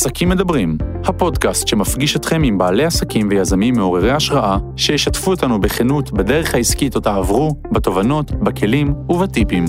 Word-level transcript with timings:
עסקים 0.00 0.28
מדברים, 0.28 0.78
הפודקאסט 1.04 1.68
שמפגיש 1.68 2.16
אתכם 2.16 2.42
עם 2.42 2.58
בעלי 2.58 2.84
עסקים 2.84 3.28
ויזמים 3.30 3.74
מעוררי 3.74 4.10
השראה, 4.10 4.58
שישתפו 4.76 5.30
אותנו 5.30 5.60
בכנות 5.60 6.12
בדרך 6.12 6.54
העסקית 6.54 6.96
אותה 6.96 7.14
עברו, 7.14 7.54
בתובנות, 7.72 8.30
בכלים 8.30 8.94
ובטיפים. 9.08 9.64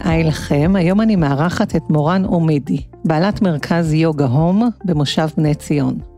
היי 0.00 0.24
לכם, 0.24 0.72
היום 0.76 1.00
אני 1.00 1.16
מארחת 1.16 1.76
את 1.76 1.82
מורן 1.90 2.24
עומידי, 2.24 2.82
בעלת 3.04 3.42
מרכז 3.42 3.92
יוגה 3.92 4.26
הום 4.26 4.70
במושב 4.84 5.26
בני 5.36 5.54
ציון. 5.54 6.11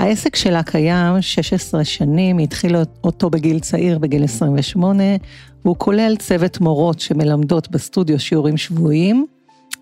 העסק 0.00 0.36
שלה 0.36 0.62
קיים 0.62 1.22
16 1.22 1.84
שנים, 1.84 2.38
היא 2.38 2.44
התחילה 2.44 2.82
אותו 3.04 3.30
בגיל 3.30 3.58
צעיר, 3.58 3.98
בגיל 3.98 4.24
28, 4.24 5.02
והוא 5.64 5.76
כולל 5.78 6.16
צוות 6.18 6.60
מורות 6.60 7.00
שמלמדות 7.00 7.70
בסטודיו 7.70 8.18
שיעורים 8.18 8.56
שבועיים, 8.56 9.26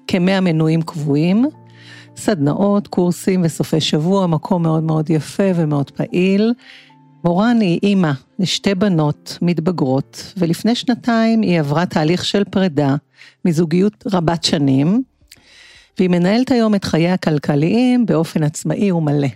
כמאה 0.06 0.40
מנויים 0.40 0.82
קבועים, 0.82 1.44
סדנאות, 2.16 2.88
קורסים 2.88 3.42
וסופי 3.44 3.80
שבוע, 3.80 4.26
מקום 4.26 4.62
מאוד 4.62 4.82
מאוד 4.82 5.10
יפה 5.10 5.50
ומאוד 5.54 5.90
פעיל. 5.90 6.52
מורן 7.24 7.60
היא 7.60 7.80
אימא 7.82 8.12
לשתי 8.38 8.74
בנות 8.74 9.38
מתבגרות, 9.42 10.32
ולפני 10.36 10.74
שנתיים 10.74 11.42
היא 11.42 11.60
עברה 11.60 11.86
תהליך 11.86 12.24
של 12.24 12.44
פרידה 12.44 12.96
מזוגיות 13.44 14.04
רבת 14.12 14.44
שנים, 14.44 15.02
והיא 15.98 16.10
מנהלת 16.10 16.50
היום 16.50 16.74
את 16.74 16.84
חייה 16.84 17.14
הכלכליים 17.14 18.06
באופן 18.06 18.42
עצמאי 18.42 18.92
ומלא. 18.92 19.28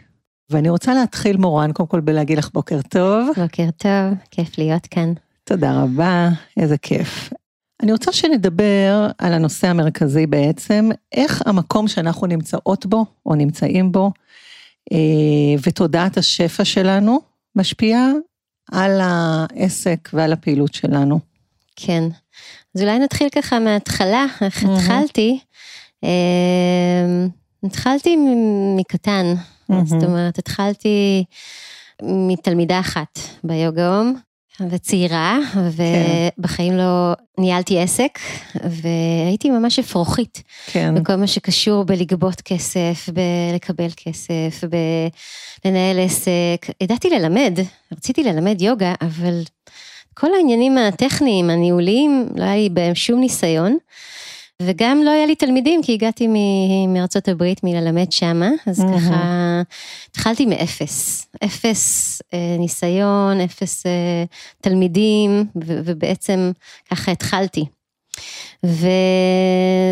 ואני 0.51 0.69
רוצה 0.69 0.95
להתחיל, 0.95 1.37
מורן, 1.37 1.73
קודם 1.73 1.89
כל 1.89 2.01
בלהגיד 2.01 2.39
לך 2.39 2.51
בוקר 2.55 2.81
טוב. 2.89 3.29
בוקר 3.37 3.71
טוב, 3.77 4.19
כיף 4.31 4.59
להיות 4.59 4.87
כאן. 4.87 5.13
תודה 5.45 5.83
רבה, 5.83 6.29
איזה 6.57 6.79
כיף. 6.79 7.33
אני 7.83 7.93
רוצה 7.93 8.13
שנדבר 8.13 9.07
על 9.19 9.33
הנושא 9.33 9.69
המרכזי 9.69 10.27
בעצם, 10.27 10.91
איך 11.13 11.43
המקום 11.47 11.89
שאנחנו 11.89 12.27
נמצאות 12.27 12.87
בו, 12.87 13.07
או 13.27 13.35
נמצאים 13.35 13.93
בו, 13.93 14.13
אה, 14.93 14.99
ותודעת 15.67 16.17
השפע 16.17 16.65
שלנו, 16.65 17.21
משפיעה 17.57 18.09
על 18.73 19.01
העסק 19.03 20.09
ועל 20.13 20.33
הפעילות 20.33 20.75
שלנו. 20.75 21.21
כן, 21.77 22.03
אז 22.77 22.83
אולי 22.83 22.99
נתחיל 22.99 23.29
ככה 23.29 23.59
מההתחלה, 23.59 24.27
איך 24.41 24.65
התחלתי. 24.65 25.39
אה, 26.05 27.27
התחלתי 27.65 28.17
מקטן, 28.77 29.35
זאת 29.85 30.05
אומרת, 30.05 30.39
התחלתי 30.39 31.25
מתלמידה 32.03 32.81
אחת 32.81 33.19
ביוגה-הום, 33.45 34.17
וצעירה, 34.71 35.39
ובחיים 36.39 36.77
לא 36.77 37.13
ניהלתי 37.39 37.81
עסק, 37.81 38.19
והייתי 38.55 39.51
ממש 39.51 39.79
אפרוחית. 39.79 40.43
כן. 40.67 40.95
בכל 40.95 41.17
מה 41.17 41.27
שקשור 41.27 41.85
בלגבות 41.85 42.41
כסף, 42.41 43.09
בלקבל 43.09 43.89
כסף, 43.97 44.65
בלנהל 45.65 45.99
עסק. 45.99 46.67
ידעתי 46.81 47.11
ללמד, 47.11 47.59
רציתי 47.93 48.25
ללמד 48.25 48.63
יוגה, 48.63 48.95
אבל 49.01 49.43
כל 50.15 50.35
העניינים 50.35 50.79
הטכניים, 50.79 51.51
הניהוליים, 51.51 52.29
לא 52.37 52.45
היה 52.45 52.57
לי 52.57 52.69
בהם 52.69 52.95
שום 52.95 53.21
ניסיון. 53.21 53.77
וגם 54.67 55.03
לא 55.05 55.11
היה 55.11 55.27
לי 55.27 55.35
תלמידים, 55.35 55.83
כי 55.83 55.95
הגעתי 55.95 56.29
מארצות 56.89 57.29
הברית 57.29 57.65
מללמד 57.65 58.13
שמה, 58.13 58.51
אז 58.67 58.81
mm-hmm. 58.81 58.97
ככה 58.97 59.63
התחלתי 60.11 60.47
מאפס. 60.47 61.27
אפס 61.45 62.23
אה, 62.35 62.57
ניסיון, 62.59 63.41
אפס 63.41 63.87
אה, 63.87 64.25
תלמידים, 64.61 65.45
ו- 65.65 65.81
ובעצם 65.85 66.53
ככה 66.91 67.13
התחלתי. 67.13 67.65
ו- 68.67 68.89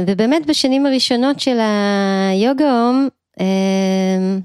ובאמת 0.06 0.46
בשנים 0.46 0.86
הראשונות 0.86 1.40
של 1.40 1.58
היוגה 1.60 2.82
הום, 2.82 3.08
אה, 3.40 4.36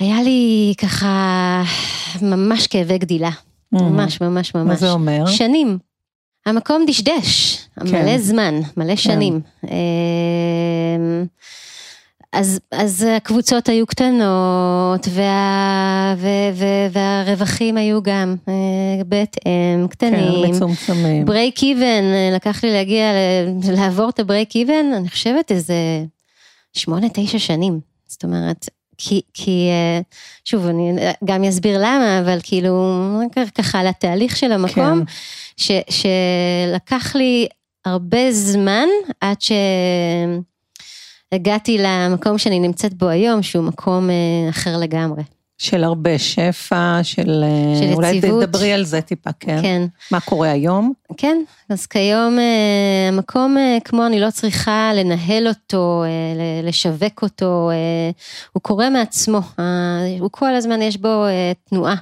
היה 0.00 0.22
לי 0.22 0.74
ככה 0.78 1.62
ממש 2.22 2.66
כאבי 2.66 2.98
גדילה. 2.98 3.30
ממש, 3.72 4.20
ממש, 4.20 4.54
ממש. 4.54 4.66
מה 4.66 4.76
זה 4.76 4.90
אומר? 4.90 5.26
שנים. 5.26 5.78
המקום 6.46 6.84
דשדש, 6.86 7.63
כן. 7.80 8.02
מלא 8.04 8.18
זמן, 8.18 8.60
מלא 8.76 8.96
שנים. 8.96 9.40
כן. 9.62 9.70
אז, 12.34 12.60
אז 12.70 13.06
הקבוצות 13.16 13.68
היו 13.68 13.86
קטנות, 13.86 15.08
וה, 15.10 16.14
ו, 16.18 16.28
ו, 16.54 16.64
והרווחים 16.92 17.76
היו 17.76 18.02
גם 18.02 18.36
אה, 18.48 19.04
בהתאם, 19.06 19.86
קטנים. 19.90 20.44
כן, 20.46 20.50
מצומצמים. 20.50 21.24
break 21.24 21.62
even, 21.62 22.04
לקח 22.34 22.64
לי 22.64 22.72
להגיע, 22.72 23.04
לעבור 23.72 24.08
את 24.08 24.18
ה 24.18 24.24
break 24.24 24.56
even, 24.56 24.92
אני 24.96 25.08
חושבת 25.08 25.52
איזה 25.52 25.74
שמונה, 26.72 27.06
תשע 27.12 27.38
שנים. 27.38 27.80
זאת 28.06 28.24
אומרת, 28.24 28.68
כי, 28.98 29.20
כי 29.34 29.68
אה, 29.70 30.00
שוב, 30.44 30.66
אני 30.66 30.92
גם 31.24 31.44
אסביר 31.44 31.78
למה, 31.78 32.20
אבל 32.20 32.38
כאילו, 32.42 33.20
ככה 33.54 33.80
על 33.80 33.86
התהליך 33.86 34.36
של 34.36 34.52
המקום, 34.52 35.04
כן. 35.04 35.12
ש, 35.56 35.70
שלקח 35.90 37.16
לי 37.16 37.46
הרבה 37.84 38.32
זמן 38.32 38.88
עד 39.20 39.36
שהגעתי 41.32 41.78
למקום 41.78 42.38
שאני 42.38 42.60
נמצאת 42.60 42.94
בו 42.94 43.08
היום, 43.08 43.42
שהוא 43.42 43.64
מקום 43.64 44.10
אה, 44.10 44.50
אחר 44.50 44.78
לגמרי. 44.78 45.22
של 45.58 45.84
הרבה 45.84 46.18
שפע, 46.18 47.00
של... 47.02 47.44
אה, 47.44 47.80
של 47.80 47.92
אולי 47.92 48.10
יציבות. 48.10 48.30
אולי 48.30 48.46
תדברי 48.46 48.72
על 48.72 48.84
זה 48.84 49.00
טיפה, 49.00 49.30
כן? 49.40 49.62
כן. 49.62 49.82
מה 50.10 50.20
קורה 50.20 50.50
היום? 50.50 50.92
כן, 51.16 51.42
אז 51.68 51.86
כיום 51.86 52.38
אה, 52.38 53.08
המקום 53.08 53.56
כמו 53.84 54.06
אני 54.06 54.20
לא 54.20 54.30
צריכה 54.30 54.90
לנהל 54.94 55.48
אותו, 55.48 56.04
לשווק 56.62 57.22
אותו, 57.22 57.70
הוא 58.52 58.62
קורה 58.62 58.90
מעצמו, 58.90 59.40
הוא 60.20 60.28
כל 60.32 60.54
הזמן 60.54 60.82
יש 60.82 60.96
בו 60.96 61.24
תנועה, 61.68 61.94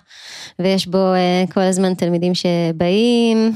ויש 0.58 0.86
בו 0.86 1.12
כל 1.54 1.60
הזמן 1.60 1.94
תלמידים 1.94 2.32
שבאים, 2.34 3.52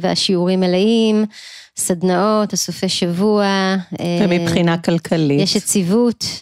והשיעורים 0.00 0.60
מלאים. 0.60 1.24
סדנאות, 1.76 2.52
הסופי 2.52 2.88
שבוע. 2.88 3.46
ומבחינה 4.22 4.78
כלכלית. 4.78 5.40
יש 5.40 5.56
יציבות. 5.56 6.41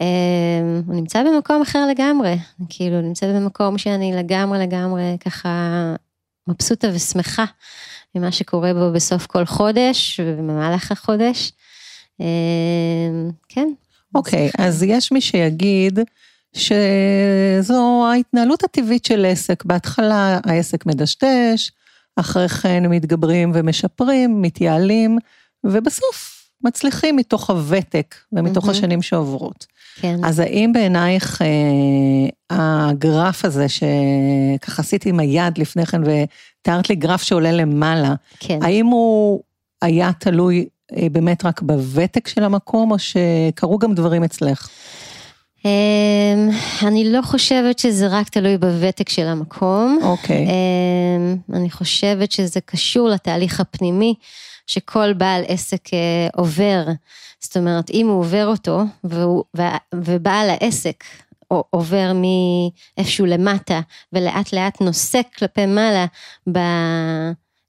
אמ, 0.00 0.82
הוא 0.86 0.94
נמצא 0.94 1.22
במקום 1.22 1.62
אחר 1.62 1.86
לגמרי, 1.86 2.36
כאילו, 2.68 3.00
נמצא 3.00 3.26
במקום 3.32 3.78
שאני 3.78 4.12
לגמרי 4.16 4.58
לגמרי 4.58 5.16
ככה 5.20 5.48
מבסוטה 6.48 6.88
ושמחה 6.94 7.44
ממה 8.14 8.32
שקורה 8.32 8.74
בו 8.74 8.92
בסוף 8.92 9.26
כל 9.26 9.44
חודש 9.44 10.20
ובמהלך 10.24 10.92
החודש. 10.92 11.52
אמ, 12.20 13.30
כן. 13.48 13.68
אוקיי, 14.14 14.48
okay, 14.48 14.62
אז 14.62 14.82
יש 14.82 15.12
מי 15.12 15.20
שיגיד 15.20 15.98
שזו 16.52 18.06
ההתנהלות 18.12 18.64
הטבעית 18.64 19.04
של 19.04 19.24
עסק. 19.24 19.64
בהתחלה 19.64 20.38
העסק 20.44 20.86
מדשדש, 20.86 21.72
אחרי 22.16 22.48
כן 22.48 22.86
מתגברים 22.86 23.52
ומשפרים, 23.54 24.42
מתייעלים, 24.42 25.18
ובסוף 25.64 26.31
מצליחים 26.64 27.16
מתוך 27.16 27.50
הוותק 27.50 28.14
ומתוך 28.32 28.66
mm-hmm. 28.66 28.70
השנים 28.70 29.02
שעוברות. 29.02 29.66
כן. 30.00 30.16
אז 30.24 30.38
האם 30.38 30.72
בעינייך 30.72 31.42
אה, 31.42 32.28
הגרף 32.50 33.44
הזה, 33.44 33.66
שככה 33.68 34.82
עשיתי 34.82 35.08
עם 35.08 35.20
היד 35.20 35.58
לפני 35.58 35.86
כן, 35.86 36.00
ותיארת 36.02 36.88
לי 36.88 36.94
גרף 36.94 37.22
שעולה 37.22 37.52
למעלה, 37.52 38.14
כן. 38.40 38.58
האם 38.62 38.86
הוא 38.86 39.42
היה 39.82 40.10
תלוי 40.18 40.66
אה, 40.96 41.06
באמת 41.12 41.44
רק 41.44 41.62
בוותק 41.62 42.28
של 42.28 42.44
המקום, 42.44 42.90
או 42.90 42.96
שקרו 42.98 43.78
גם 43.78 43.94
דברים 43.94 44.24
אצלך? 44.24 44.68
אמ, 45.64 46.50
אני 46.82 47.12
לא 47.12 47.22
חושבת 47.22 47.78
שזה 47.78 48.06
רק 48.06 48.28
תלוי 48.28 48.58
בוותק 48.58 49.08
של 49.08 49.26
המקום. 49.26 49.98
אוקיי. 50.02 50.46
אמ, 50.46 51.36
אני 51.52 51.70
חושבת 51.70 52.32
שזה 52.32 52.60
קשור 52.60 53.08
לתהליך 53.08 53.60
הפנימי 53.60 54.14
שכל 54.66 55.12
בעל 55.12 55.42
עסק 55.48 55.94
אה, 55.94 56.28
עובר. 56.36 56.84
זאת 57.40 57.56
אומרת, 57.56 57.90
אם 57.90 58.08
הוא 58.08 58.20
עובר 58.20 58.46
אותו, 58.46 58.80
והוא, 59.04 59.44
ובעל 59.94 60.50
העסק 60.50 61.04
עובר 61.70 62.12
מאיפשהו 62.14 63.26
למטה, 63.26 63.80
ולאט 64.12 64.52
לאט 64.52 64.80
נושא 64.80 65.20
כלפי 65.36 65.66
מעלה 65.66 66.06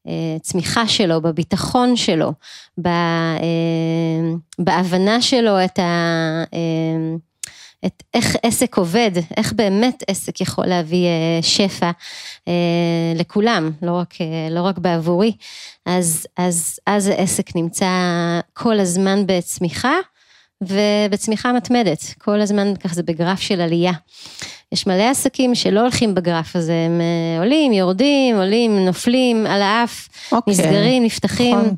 בצמיחה 0.08 0.88
שלו, 0.88 1.22
בביטחון 1.22 1.96
שלו, 1.96 2.34
אה, 2.86 3.42
בהבנה 4.60 5.22
שלו 5.22 5.64
את 5.66 5.80
ה... 5.80 6.44
את 7.86 8.04
איך 8.14 8.36
עסק 8.44 8.78
עובד, 8.78 9.12
איך 9.38 9.54
באמת 9.54 10.04
עסק 10.08 10.42
יכול 10.42 10.66
להביא 10.66 11.06
אה, 11.06 11.40
שפע 11.42 11.92
אה, 12.48 12.54
לכולם, 13.16 13.72
לא 13.82 13.92
רק, 13.92 14.14
אה, 14.22 14.48
לא 14.52 14.62
רק 14.62 14.78
בעבורי, 14.78 15.32
אז, 15.86 16.28
אז, 16.38 16.80
אז 16.88 17.08
העסק 17.08 17.56
נמצא 17.56 17.90
כל 18.54 18.80
הזמן 18.80 19.24
בצמיחה 19.26 19.96
ובצמיחה 20.62 21.54
מתמדת, 21.54 22.14
כל 22.18 22.42
הזמן 22.42 22.76
ככה 22.76 22.96
זה 22.96 23.04
בגרף 23.04 23.40
של 23.40 23.62
עלייה. 23.62 23.94
יש 24.72 24.88
מלא 24.88 25.10
עסקים 25.10 25.56
שלא 25.56 25.80
הולכים 25.80 26.16
בגרף 26.16 26.56
הזה, 26.56 26.74
הם 26.74 27.02
עולים, 27.40 27.74
יורדים, 27.74 28.36
עולים, 28.36 28.86
נופלים 28.86 29.46
על 29.46 29.62
האף, 29.62 30.10
אוקיי. 30.32 30.54
נסגרים, 30.54 31.04
נפתחים, 31.04 31.58
נכון. 31.58 31.76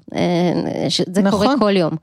זה 1.13 1.21
קורה 1.31 1.45
נכון. 1.45 1.59
כל 1.59 1.77
יום. 1.77 1.95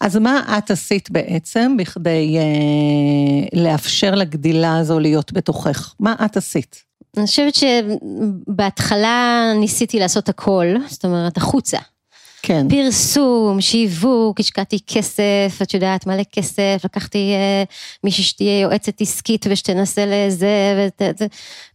אז 0.00 0.16
מה 0.16 0.58
את 0.58 0.70
עשית 0.70 1.10
בעצם 1.10 1.76
בכדי 1.76 2.38
אה, 2.38 3.60
לאפשר 3.62 4.14
לגדילה 4.14 4.78
הזו 4.78 4.98
להיות 4.98 5.32
בתוכך? 5.32 5.94
מה 6.00 6.14
את 6.24 6.36
עשית? 6.36 6.82
אני 7.16 7.26
חושבת 7.26 7.54
שבהתחלה 7.54 9.52
ניסיתי 9.60 9.98
לעשות 9.98 10.28
הכל, 10.28 10.66
זאת 10.88 11.04
אומרת, 11.04 11.36
החוצה. 11.36 11.78
כן. 12.42 12.66
פרסום, 12.68 13.60
שיווק, 13.60 14.40
השקעתי 14.40 14.78
כסף, 14.86 15.58
את 15.62 15.74
יודעת, 15.74 16.06
מלא 16.06 16.22
כסף, 16.32 16.80
לקחתי 16.84 17.32
אה, 17.34 17.64
מישהי 18.04 18.24
שתהיה 18.24 18.60
יועצת 18.60 19.00
עסקית 19.00 19.46
ושתנסה 19.50 20.04
לזה, 20.06 20.48
ות, 21.00 21.22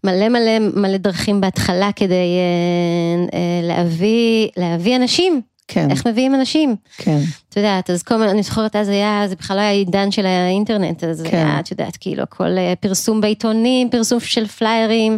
מלא 0.04 0.30
מלא 0.30 0.60
מלא 0.60 0.98
דרכים 0.98 1.42
בהתחלה 1.42 1.92
כדי 1.96 2.14
אה, 2.14 3.38
אה, 3.40 3.68
להביא, 3.68 4.48
להביא 4.58 4.96
אנשים. 4.96 5.42
כן, 5.68 5.92
איך 5.92 6.08
מביאים 6.08 6.36
אנשים? 6.36 6.76
כן. 6.98 7.20
את 7.50 7.58
יודעת, 7.58 7.90
אז 7.90 8.04
כל 8.04 8.18
מיני, 8.18 8.32
אני 8.32 8.44
זוכרת 8.44 8.76
אז 8.76 8.90
היה, 8.90 9.24
זה 9.28 9.36
בכלל 9.36 9.58
לא 9.58 9.62
היה 9.62 9.72
עידן 9.72 10.12
של 10.12 10.26
האינטרנט, 10.26 11.04
אז 11.04 11.24
כן. 11.30 11.38
היה, 11.38 11.60
את 11.60 11.72
יודעת, 11.72 11.98
כאילו, 11.98 12.24
הכל 12.24 12.58
אה, 12.58 12.74
פרסום 12.80 13.22
בעיתונים, 13.22 13.90
פרסום 13.90 14.20
של 14.20 14.48
פליירים, 14.48 15.18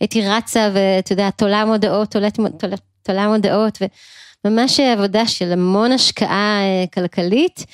הייתי 0.00 0.28
רצה 0.28 0.70
ואת 0.74 1.10
יודעת, 1.10 1.38
תולה 1.38 1.64
מודעות, 1.64 2.10
תולת, 2.10 2.38
תולה, 2.58 2.76
תולה 3.02 3.28
מודעות, 3.28 3.78
וממש 4.44 4.80
עבודה 4.80 5.26
של 5.26 5.52
המון 5.52 5.92
השקעה 5.92 6.60
אה, 6.60 6.84
כלכלית, 6.94 7.66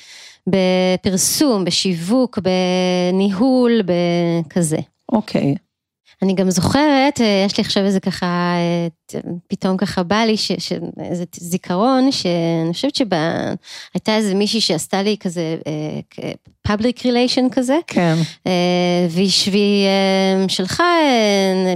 בפרסום, 0.47 1.65
בשיווק, 1.65 2.39
בניהול, 2.39 3.81
בכזה. 3.85 4.77
אוקיי. 5.11 5.55
אני 6.21 6.33
גם 6.33 6.49
זוכרת, 6.49 7.21
אה, 7.21 7.43
יש 7.45 7.57
לי 7.57 7.61
עכשיו 7.61 7.83
איזה 7.83 7.99
ככה, 7.99 8.55
פתאום 9.47 9.77
ככה 9.77 10.03
בא 10.03 10.15
לי, 10.15 10.37
ש- 10.37 10.51
ש- 10.51 10.73
איזה 10.99 11.23
זיכרון, 11.35 12.11
שאני 12.11 12.73
חושבת 12.73 12.95
שהייתה 12.95 14.15
איזה 14.15 14.35
מישהי 14.35 14.61
שעשתה 14.61 15.03
לי 15.03 15.17
כזה, 15.19 15.57
אה, 15.67 16.31
פאבליק 16.67 17.05
ריליישן 17.05 17.49
כזה, 17.51 17.77
כן. 17.87 18.15
אה, 18.47 19.07
והיא 19.09 19.85
אה, 19.85 20.49
שלחה, 20.49 20.83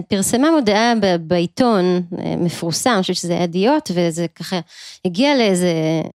פרסמה 0.07 0.51
מודעה 0.51 0.93
בעיתון 1.21 2.01
מפורסם, 2.37 2.89
אני 2.89 3.01
חושבת 3.01 3.15
שזה 3.15 3.33
היה 3.33 3.43
ידיעות, 3.43 3.91
וזה 3.93 4.25
ככה 4.35 4.59
הגיע 5.05 5.35
לאיזה 5.35 5.73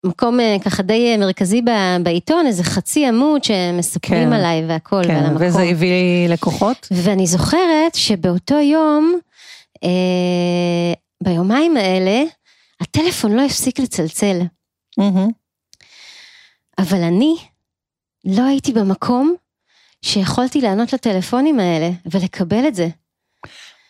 מקום 0.04 0.38
ככה 0.64 0.82
די 0.82 1.16
מרכזי 1.16 1.62
בעיתון, 2.02 2.46
איזה 2.46 2.64
חצי 2.64 3.06
עמוד 3.06 3.44
שמספרים 3.44 4.28
כן. 4.28 4.32
עליי 4.32 4.64
והכל, 4.68 4.96
ועל 4.96 5.06
כן, 5.06 5.24
המקום. 5.24 5.46
וזה 5.46 5.62
הביא 5.62 6.28
לקוחות? 6.28 6.88
ואני 6.90 7.26
זוכרת 7.26 7.94
שבאותו 7.94 8.54
יום, 8.54 9.18
ביומיים 11.22 11.76
האלה, 11.76 12.22
הטלפון 12.80 13.32
לא 13.32 13.42
הפסיק 13.42 13.78
לצלצל, 13.78 14.38
מהמם. 14.98 15.28
אבל 16.78 17.02
אני 17.02 17.36
לא 18.24 18.42
הייתי 18.42 18.72
במקום 18.72 19.34
שיכולתי 20.04 20.60
לענות 20.60 20.92
לטלפונים 20.92 21.60
האלה 21.60 21.90
ולקבל 22.06 22.68
את 22.68 22.74
זה. 22.74 22.88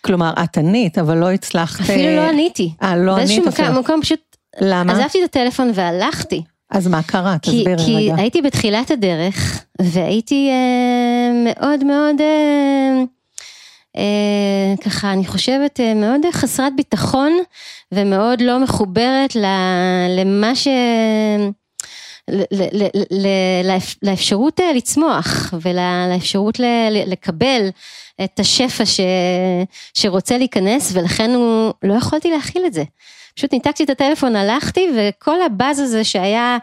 כלומר, 0.01 0.33
את 0.45 0.59
ענית, 0.59 0.99
אבל 0.99 1.19
לא 1.19 1.31
הצלחת... 1.31 1.81
אפילו 1.81 2.17
לא 2.17 2.29
עניתי. 2.29 2.73
אה, 2.83 2.97
לא 2.97 3.13
ענית 3.13 3.17
באיזשהו 3.17 3.49
אפילו. 3.49 3.69
מקום, 3.69 3.79
מקום 3.85 4.03
פשוט 4.03 4.37
למה? 4.61 4.93
עזבתי 4.93 5.25
את 5.25 5.29
הטלפון 5.29 5.71
והלכתי. 5.75 6.43
אז 6.71 6.87
מה 6.87 7.03
קרה? 7.03 7.37
כי, 7.43 7.51
תסבירי 7.51 7.85
כי 7.87 7.97
רגע. 7.97 8.15
הייתי 8.23 8.43
בתחילת 8.43 8.91
הדרך, 8.91 9.65
והייתי 9.83 10.49
אה, 10.51 11.31
מאוד 11.45 11.85
מאוד, 11.85 12.21
אה, 12.21 12.27
אה, 12.27 13.05
ככה, 14.85 15.12
אני 15.12 15.27
חושבת, 15.27 15.81
אה, 15.81 15.95
מאוד 15.95 16.21
חסרת 16.33 16.77
ביטחון, 16.77 17.39
ומאוד 17.93 18.41
לא 18.41 18.59
מחוברת 18.59 19.37
למה 20.09 20.55
ש... 20.55 20.69
לאפשרות 24.03 24.61
אה, 24.61 24.73
לצמוח 24.73 25.55
ולאפשרות 25.61 26.61
לקבל 27.06 27.69
את 28.25 28.41
השפע 28.41 28.87
ש, 28.87 29.00
שרוצה 29.95 30.39
להיכנס 30.39 30.93
ולכן 30.95 31.31
הוא 31.31 31.73
לא 31.83 31.95
יכולתי 31.95 32.31
להכיל 32.31 32.67
את 32.67 32.75
זה. 32.75 32.85
פשוט 33.35 33.53
ניתקתי 33.53 33.85
את 33.85 33.91
הטלפון, 33.91 34.37
הלכתי 34.37 34.89
וכל 34.97 35.43
הבאז 35.43 35.79
הזה 35.79 36.05
שהיה 36.05 36.59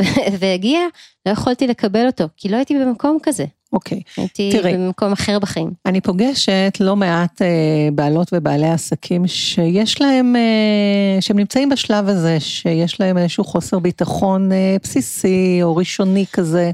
והגיע, 0.40 0.80
לא 1.26 1.32
יכולתי 1.32 1.66
לקבל 1.66 2.06
אותו, 2.06 2.24
כי 2.36 2.48
לא 2.48 2.56
הייתי 2.56 2.74
במקום 2.78 3.18
כזה, 3.22 3.44
אוקיי. 3.72 4.00
הייתי 4.16 4.50
תראי. 4.52 4.74
במקום 4.74 5.12
אחר 5.12 5.38
בחיים. 5.38 5.70
אני 5.86 6.00
פוגשת 6.00 6.76
לא 6.80 6.96
מעט 6.96 7.42
אה, 7.42 7.88
בעלות 7.92 8.28
ובעלי 8.32 8.70
עסקים 8.70 9.26
שיש 9.26 10.00
להם, 10.00 10.36
אה, 10.36 11.20
שהם 11.20 11.38
נמצאים 11.38 11.68
בשלב 11.68 12.08
הזה, 12.08 12.40
שיש 12.40 13.00
להם 13.00 13.18
איזשהו 13.18 13.44
חוסר 13.44 13.78
ביטחון 13.78 14.52
אה, 14.52 14.76
בסיסי 14.82 15.58
או 15.62 15.76
ראשוני 15.76 16.24
כזה, 16.32 16.70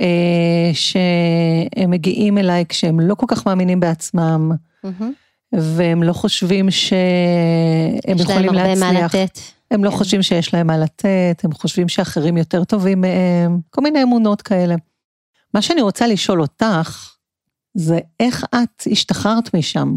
אה, 0.00 0.70
שהם 0.72 1.90
מגיעים 1.90 2.38
אליי 2.38 2.64
כשהם 2.68 3.00
לא 3.00 3.14
כל 3.14 3.26
כך 3.28 3.46
מאמינים 3.46 3.80
בעצמם, 3.80 4.52
מהמם. 4.84 5.12
והם 5.52 6.02
לא 6.02 6.12
חושבים 6.12 6.70
שהם 6.70 8.16
יש 8.16 8.28
להם 8.28 8.38
יכולים 8.38 8.48
הרבה 8.48 8.74
מה 8.74 8.92
להצליח. 8.92 9.14
לתת. 9.14 9.38
הם 9.70 9.84
לא 9.84 9.90
כן. 9.90 9.96
חושבים 9.96 10.22
שיש 10.22 10.54
להם 10.54 10.66
מה 10.66 10.78
לתת, 10.78 11.40
הם 11.44 11.52
חושבים 11.52 11.88
שאחרים 11.88 12.36
יותר 12.36 12.64
טובים 12.64 13.00
מהם, 13.00 13.58
כל 13.70 13.80
מיני 13.80 14.02
אמונות 14.02 14.42
כאלה. 14.42 14.74
מה 15.54 15.62
שאני 15.62 15.82
רוצה 15.82 16.06
לשאול 16.06 16.40
אותך, 16.40 17.14
זה 17.74 17.98
איך 18.20 18.44
את 18.54 18.82
השתחררת 18.92 19.54
משם? 19.54 19.94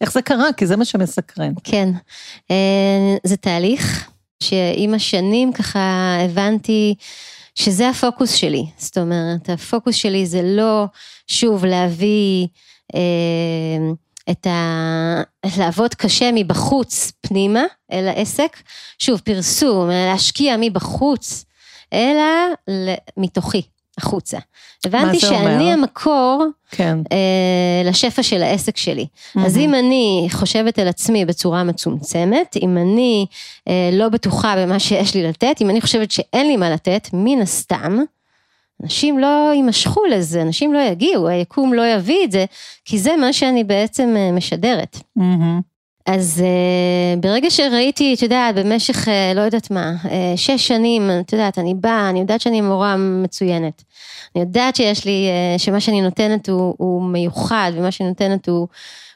איך 0.00 0.12
זה 0.12 0.22
קרה? 0.22 0.52
כי 0.56 0.66
זה 0.66 0.76
מה 0.76 0.84
שמסקרן. 0.84 1.52
כן, 1.64 1.88
אה, 2.50 3.16
זה 3.24 3.36
תהליך 3.36 4.10
שעם 4.42 4.94
השנים 4.94 5.52
ככה 5.52 6.16
הבנתי 6.24 6.94
שזה 7.54 7.88
הפוקוס 7.88 8.34
שלי. 8.34 8.64
זאת 8.76 8.98
אומרת, 8.98 9.50
הפוקוס 9.50 9.94
שלי 9.94 10.26
זה 10.26 10.42
לא 10.42 10.84
שוב 11.26 11.64
להביא 11.64 12.46
אה, 12.94 13.92
את 14.30 14.46
ה... 14.46 15.22
לעבוד 15.58 15.94
קשה 15.94 16.30
מבחוץ 16.34 17.12
פנימה 17.20 17.62
אל 17.92 18.08
העסק, 18.08 18.62
שוב 18.98 19.20
פרסום, 19.20 19.88
להשקיע 19.88 20.56
מבחוץ, 20.60 21.44
אלא 21.92 22.24
מתוכי, 23.16 23.62
החוצה. 24.02 24.38
הבנתי 24.86 25.20
שאני 25.20 25.40
אומר? 25.40 25.64
המקור 25.64 26.46
כן. 26.70 26.98
אה, 27.12 27.90
לשפע 27.90 28.22
של 28.22 28.42
העסק 28.42 28.76
שלי. 28.76 29.06
אז 29.46 29.56
אם 29.56 29.74
אני 29.74 30.28
חושבת 30.30 30.78
על 30.78 30.88
עצמי 30.88 31.24
בצורה 31.24 31.64
מצומצמת, 31.64 32.56
אם 32.62 32.78
אני 32.78 33.26
אה, 33.68 33.90
לא 33.92 34.08
בטוחה 34.08 34.54
במה 34.56 34.78
שיש 34.78 35.14
לי 35.14 35.22
לתת, 35.22 35.56
אם 35.60 35.70
אני 35.70 35.80
חושבת 35.80 36.10
שאין 36.10 36.46
לי 36.46 36.56
מה 36.56 36.70
לתת, 36.70 37.08
מן 37.12 37.42
הסתם, 37.42 37.98
אנשים 38.82 39.18
לא 39.18 39.50
יימשכו 39.54 40.04
לזה, 40.04 40.42
אנשים 40.42 40.72
לא 40.72 40.78
יגיעו, 40.78 41.28
היקום 41.28 41.74
לא 41.74 41.82
יביא 41.86 42.24
את 42.24 42.32
זה, 42.32 42.44
כי 42.84 42.98
זה 42.98 43.16
מה 43.16 43.32
שאני 43.32 43.64
בעצם 43.64 44.14
אה, 44.16 44.32
משדרת. 44.32 44.96
מהמם. 45.16 45.71
אז 46.06 46.42
uh, 46.44 47.20
ברגע 47.20 47.50
שראיתי, 47.50 48.14
את 48.14 48.22
יודעת, 48.22 48.54
במשך, 48.54 49.08
uh, 49.08 49.34
לא 49.34 49.40
יודעת 49.40 49.70
מה, 49.70 49.94
uh, 50.04 50.08
שש 50.36 50.68
שנים, 50.68 51.10
את 51.20 51.32
יודעת, 51.32 51.58
אני 51.58 51.74
באה, 51.74 52.10
אני 52.10 52.20
יודעת 52.20 52.40
שאני 52.40 52.60
מורה 52.60 52.96
מצוינת. 52.96 53.82
אני 54.34 54.42
יודעת 54.42 54.76
שיש 54.76 55.04
לי, 55.04 55.28
uh, 55.56 55.58
שמה 55.58 55.80
שאני 55.80 56.00
נותנת 56.00 56.48
הוא, 56.48 56.74
הוא 56.78 57.02
מיוחד, 57.02 57.72
ומה 57.74 57.90
שאני 57.90 58.08
נותנת 58.08 58.48
הוא, 58.48 58.68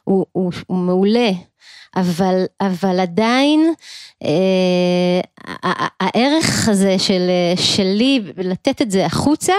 הוא, 0.04 0.26
הוא, 0.32 0.52
הוא 0.66 0.78
מעולה. 0.78 1.30
אבל, 1.96 2.44
אבל 2.60 3.00
עדיין, 3.00 3.74
uh, 4.24 4.26
הערך 6.00 6.68
הזה 6.68 6.98
של, 6.98 7.30
שלי, 7.56 8.20
לתת 8.36 8.82
את 8.82 8.90
זה 8.90 9.06
החוצה, 9.06 9.52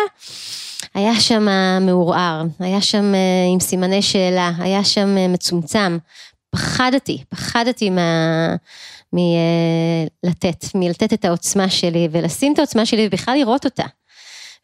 היה 0.93 1.15
שם 1.19 1.47
מעורער, 1.81 2.43
היה 2.59 2.81
שם 2.81 3.13
עם 3.53 3.59
סימני 3.59 4.01
שאלה, 4.01 4.51
היה 4.59 4.83
שם 4.83 5.33
מצומצם. 5.33 5.97
פחדתי, 6.49 7.23
פחדתי 7.29 7.89
מה... 7.89 8.55
מלתת, 9.13 10.65
מלתת 10.75 11.13
את 11.13 11.25
העוצמה 11.25 11.69
שלי 11.69 12.07
ולשים 12.11 12.53
את 12.53 12.59
העוצמה 12.59 12.85
שלי 12.85 13.07
ובכלל 13.07 13.37
לראות 13.37 13.65
אותה. 13.65 13.83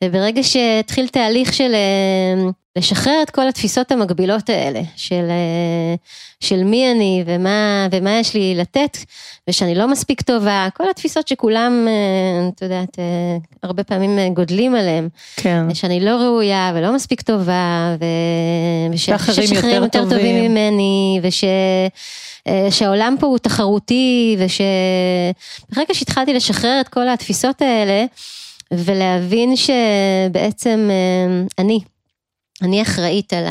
וברגע 0.04 0.44
שהתחיל 0.44 1.08
תהליך 1.08 1.54
של 1.54 1.74
אה, 1.74 2.50
לשחרר 2.78 3.20
את 3.24 3.30
כל 3.30 3.48
התפיסות 3.48 3.92
המקבילות 3.92 4.50
האלה, 4.50 4.82
של, 4.96 5.26
אה, 5.30 5.96
של 6.40 6.64
מי 6.64 6.92
אני 6.92 7.24
ומה, 7.28 7.88
ומה 7.92 8.20
יש 8.20 8.34
לי 8.34 8.56
לתת, 8.56 8.98
ושאני 9.50 9.76
לא 9.76 9.88
מספיק 9.88 10.22
טובה, 10.22 10.68
כל 10.78 10.84
התפיסות 10.90 11.28
שכולם, 11.28 11.88
אה, 11.88 12.48
את 12.48 12.62
יודעת, 12.62 12.98
הרבה 13.64 13.84
פעמים 13.84 14.34
גודלים 14.34 14.76
עליהם, 14.76 15.10
כן. 15.36 15.74
שאני 15.74 16.00
לא 16.00 16.12
ראויה 16.12 16.72
ולא 16.76 16.96
מספיק 16.96 17.22
טובה, 17.22 17.96
ו... 18.00 18.06
וש- 18.94 19.06
שאחרים 19.06 19.48
שיש 19.48 19.52
יותר 19.52 19.68
יותר 19.84 20.04
טובים 20.04 20.18
טובים. 20.20 20.52
ממני, 20.52 21.20
וש... 21.24 21.44
שהעולם 22.70 23.16
פה 23.20 23.28
הוא 23.28 23.38
תחרותי, 23.38 24.38
וברגע 24.38 25.94
שהתחלתי 25.94 26.34
לשחרר 26.34 26.78
את 26.82 26.88
כל 26.88 27.10
התפיסות 27.10 27.62
האלה, 27.62 28.06
ולהבין 28.78 29.56
שבעצם 29.56 30.90
אה, 30.92 31.44
אני, 31.60 31.80
אני 32.62 32.82
אחראית 32.82 33.34
על. 33.34 33.46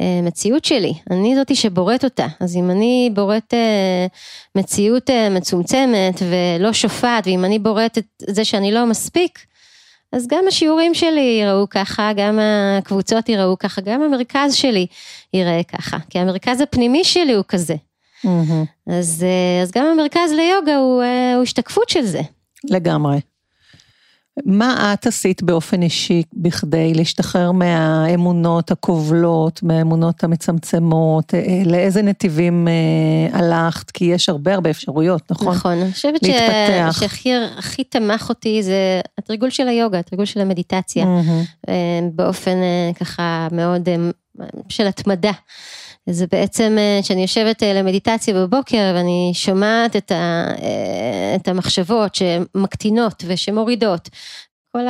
המציאות 0.00 0.64
שלי, 0.64 0.94
אני 1.10 1.36
זאתי 1.36 1.54
שבוראת 1.54 2.04
אותה, 2.04 2.26
אז 2.40 2.56
אם 2.56 2.70
אני 2.70 3.10
בוראת 3.14 3.54
אה, 3.54 4.06
מציאות 4.54 5.10
אה, 5.10 5.30
מצומצמת 5.30 6.22
ולא 6.22 6.72
שופעת, 6.72 7.26
ואם 7.26 7.44
אני 7.44 7.58
בוראת 7.58 7.98
את 7.98 8.06
זה 8.30 8.44
שאני 8.44 8.72
לא 8.72 8.86
מספיק, 8.86 9.38
אז 10.12 10.26
גם 10.26 10.44
השיעורים 10.48 10.94
שלי 10.94 11.20
ייראו 11.20 11.68
ככה, 11.70 12.12
גם 12.16 12.38
הקבוצות 12.78 13.28
ייראו 13.28 13.58
ככה, 13.58 13.80
גם 13.80 14.02
המרכז 14.02 14.54
שלי 14.54 14.86
ייראה 15.34 15.62
ככה, 15.62 15.96
כי 16.10 16.18
המרכז 16.18 16.60
הפנימי 16.60 17.04
שלי 17.04 17.32
הוא 17.32 17.44
כזה. 17.48 17.74
Mm-hmm. 18.24 18.92
אז, 18.92 19.24
אז 19.62 19.70
גם 19.70 19.86
המרכז 19.86 20.32
ליוגה 20.32 20.76
הוא, 20.76 21.02
הוא 21.34 21.42
השתקפות 21.42 21.88
של 21.88 22.02
זה. 22.02 22.20
לגמרי. 22.70 23.18
מה 24.46 24.94
את 24.94 25.06
עשית 25.06 25.42
באופן 25.42 25.82
אישי 25.82 26.22
בכדי 26.34 26.94
להשתחרר 26.94 27.52
מהאמונות 27.52 28.70
הכובלות, 28.70 29.62
מהאמונות 29.62 30.24
המצמצמות, 30.24 31.34
אה, 31.34 31.62
לאיזה 31.66 32.02
נתיבים 32.02 32.68
אה, 32.68 33.38
הלכת? 33.38 33.90
כי 33.90 34.04
יש 34.04 34.28
הרבה 34.28 34.54
הרבה 34.54 34.70
אפשרויות, 34.70 35.30
נכון? 35.30 35.54
נכון, 35.54 35.72
אני 35.72 35.92
חושבת. 35.92 36.20
שהכי 36.92 37.84
תמך 37.84 38.28
אותי 38.28 38.62
זה 38.62 39.00
התרגול 39.18 39.50
של 39.50 39.68
היוגה, 39.68 39.98
התרגול 39.98 40.24
של 40.24 40.40
המדיטציה, 40.40 41.04
Mm-hmm. 41.04 41.68
אה, 41.68 41.74
באופן 42.14 42.56
אה, 42.56 42.90
ככה 43.00 43.48
מאוד 43.52 43.88
אה, 43.88 43.96
של 44.68 44.86
התמדה. 44.86 45.32
זה 46.10 46.26
בעצם 46.32 46.76
כשאני 47.02 47.22
יושבת 47.22 47.62
אה, 47.62 47.74
למדיטציה 47.74 48.34
בבוקר 48.34 48.92
ואני 48.94 49.30
שומעת 49.34 49.96
את, 49.96 50.12
ה, 50.12 50.46
אה, 50.62 51.36
את 51.36 51.48
המחשבות 51.48 52.14
שמקטינות 52.14 53.24
ושמורידות, 53.26 54.08
כל 54.72 54.86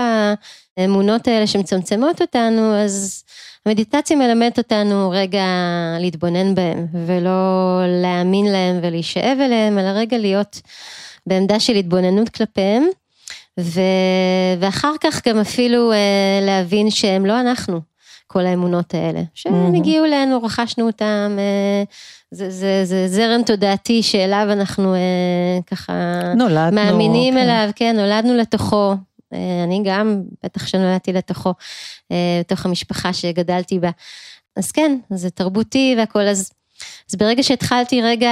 האמונות 0.78 1.28
האלה 1.28 1.46
שמצמצמות 1.46 2.20
אותנו, 2.20 2.74
אז 2.74 3.24
המדיטציה 3.66 4.16
מלמדת 4.16 4.58
אותנו 4.58 5.10
רגע 5.10 5.44
להתבונן 6.00 6.54
בהם 6.54 6.86
ולא 7.06 7.80
להאמין 8.02 8.52
להם 8.52 8.78
ולהישאב 8.82 9.38
אליהם, 9.40 9.78
אלא 9.78 9.88
רגע 9.88 10.18
להיות 10.18 10.60
בעמדה 11.26 11.60
של 11.60 11.76
התבוננות 11.76 12.28
כלפיהם. 12.28 12.84
ו... 13.60 13.80
ואחר 14.60 14.92
כך 15.00 15.28
גם 15.28 15.38
אפילו 15.38 15.92
אה, 15.92 15.98
להבין 16.42 16.90
שהם 16.90 17.26
לא 17.26 17.40
אנחנו. 17.40 17.91
כל 18.32 18.46
האמונות 18.46 18.94
האלה, 18.94 19.22
שהם 19.34 19.74
הגיעו 19.74 20.04
אלינו, 20.04 20.42
רכשנו 20.42 20.86
אותם, 20.86 21.36
אה, 21.38 21.84
זה, 22.30 22.50
זה, 22.50 22.84
זה 22.84 23.08
זרם 23.08 23.42
תודעתי 23.42 24.02
שאליו 24.02 24.46
אנחנו 24.52 24.94
אה, 24.94 25.58
ככה 25.66 25.92
נולדנו, 26.36 26.76
מאמינים 26.76 27.34
כן. 27.34 27.40
אליו, 27.40 27.70
כן, 27.76 27.96
נולדנו 27.96 28.36
לתוכו. 28.36 28.94
אה, 29.32 29.64
אני 29.64 29.82
גם, 29.84 30.22
בטח 30.44 30.66
שנולדתי 30.66 31.12
לתוכו, 31.12 31.54
לתוך 32.40 32.66
המשפחה 32.66 33.12
שגדלתי 33.12 33.78
בה. 33.78 33.90
אז 34.56 34.72
כן, 34.72 34.98
זה 35.10 35.30
תרבותי 35.30 35.94
והכל, 35.98 36.20
אז, 36.20 36.50
אז 37.10 37.16
ברגע 37.16 37.42
שהתחלתי 37.42 38.02
רגע 38.02 38.30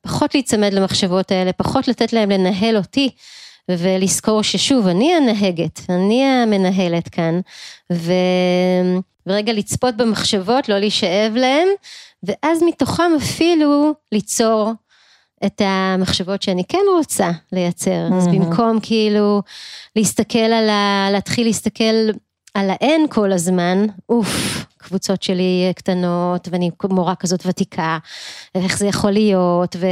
פחות 0.00 0.34
להיצמד 0.34 0.72
למחשבות 0.72 1.30
האלה, 1.30 1.52
פחות 1.52 1.88
לתת 1.88 2.12
להם 2.12 2.30
לנהל 2.30 2.76
אותי, 2.76 3.10
ולזכור 3.70 4.42
ששוב, 4.42 4.86
אני 4.86 5.14
הנהגת, 5.14 5.80
אני 5.88 6.24
המנהלת 6.24 7.08
כאן, 7.08 7.40
ו... 7.92 8.12
ורגע 9.26 9.52
לצפות 9.52 9.96
במחשבות, 9.96 10.68
לא 10.68 10.78
להישאב 10.78 11.32
להם, 11.36 11.68
ואז 12.22 12.62
מתוכם 12.62 13.12
אפילו 13.16 13.94
ליצור 14.12 14.72
את 15.46 15.62
המחשבות 15.64 16.42
שאני 16.42 16.64
כן 16.68 16.78
רוצה 16.96 17.30
לייצר. 17.52 18.08
Mm-hmm. 18.10 18.14
אז 18.14 18.28
במקום 18.28 18.78
כאילו 18.82 19.42
להסתכל 19.96 20.38
על 20.38 20.68
ה... 20.68 21.08
להתחיל 21.12 21.46
להסתכל 21.46 22.10
על 22.56 22.70
האין 22.70 23.06
כל 23.10 23.32
הזמן, 23.32 23.86
אוף, 24.08 24.64
קבוצות 24.78 25.22
שלי 25.22 25.72
קטנות, 25.76 26.48
ואני 26.50 26.70
מורה 26.90 27.14
כזאת 27.14 27.46
ותיקה, 27.46 27.98
ואיך 28.54 28.78
זה 28.78 28.86
יכול 28.86 29.10
להיות, 29.10 29.76
ו, 29.78 29.86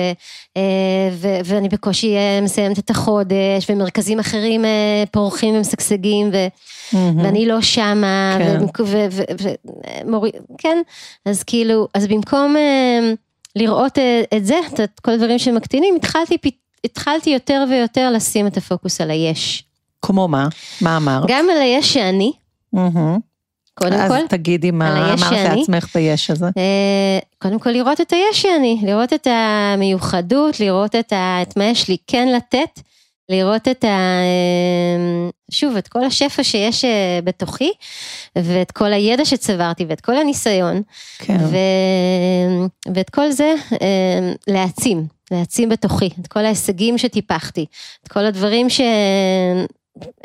ו, 1.12 1.28
ואני 1.44 1.68
בקושי 1.68 2.16
מסיימת 2.42 2.78
את 2.78 2.90
החודש, 2.90 3.70
ומרכזים 3.70 4.18
אחרים 4.18 4.64
פורחים 5.10 5.54
ומשגשגים, 5.54 6.30
ו, 6.32 6.46
mm-hmm. 6.46 6.96
ואני 7.22 7.46
לא 7.46 7.60
שמה, 7.60 8.36
כן. 8.38 8.60
ומורי, 10.04 10.30
כן, 10.58 10.78
אז 11.26 11.42
כאילו, 11.42 11.88
אז 11.94 12.06
במקום 12.06 12.56
לראות 13.56 13.98
את 14.36 14.46
זה, 14.46 14.58
את 14.84 15.00
כל 15.00 15.10
הדברים 15.10 15.38
שמקטינים, 15.38 15.96
התחלתי, 15.96 16.36
התחלתי 16.84 17.30
יותר 17.30 17.64
ויותר 17.70 18.10
לשים 18.10 18.46
את 18.46 18.56
הפוקוס 18.56 19.00
על 19.00 19.10
היש. 19.10 19.64
כמו 20.02 20.28
מה? 20.28 20.48
מה 20.80 20.96
אמרת? 20.96 21.24
גם 21.28 21.46
על 21.50 21.62
היש 21.62 21.94
שאני. 21.94 22.32
Mm-hmm. 22.74 23.34
קודם 23.74 23.92
אז 23.92 24.10
כל. 24.10 24.16
אז 24.16 24.24
תגידי 24.28 24.70
מה 24.70 25.14
אמרת 25.14 25.32
לעצמך 25.32 25.86
ביש 25.94 26.30
הזה. 26.30 26.46
אה, 26.46 27.18
קודם 27.38 27.58
כל 27.58 27.70
לראות 27.70 28.00
את 28.00 28.12
היש 28.12 28.42
שאני, 28.42 28.80
לראות 28.82 29.12
את 29.12 29.26
המיוחדות, 29.30 30.60
לראות 30.60 30.94
את, 30.94 31.12
ה, 31.12 31.42
את 31.42 31.56
מה 31.56 31.64
יש 31.64 31.88
לי 31.88 31.96
כן 32.06 32.28
לתת, 32.28 32.80
לראות 33.28 33.68
את 33.68 33.84
ה... 33.84 33.88
אה, 33.88 35.28
שוב, 35.50 35.76
את 35.76 35.88
כל 35.88 36.04
השפע 36.04 36.44
שיש 36.44 36.84
אה, 36.84 37.18
בתוכי, 37.24 37.72
ואת 38.36 38.70
כל 38.70 38.92
הידע 38.92 39.24
שצברתי, 39.24 39.84
ואת 39.88 40.00
כל 40.00 40.16
הניסיון, 40.16 40.82
כן. 41.18 41.38
ו... 41.40 41.56
ואת 42.94 43.10
כל 43.10 43.30
זה 43.30 43.54
להעצים, 44.46 45.06
להעצים 45.30 45.68
בתוכי, 45.68 46.10
את 46.20 46.26
כל 46.26 46.44
ההישגים 46.44 46.98
שטיפחתי, 46.98 47.66
את 48.02 48.08
כל 48.08 48.26
הדברים 48.26 48.70
ש... 48.70 48.80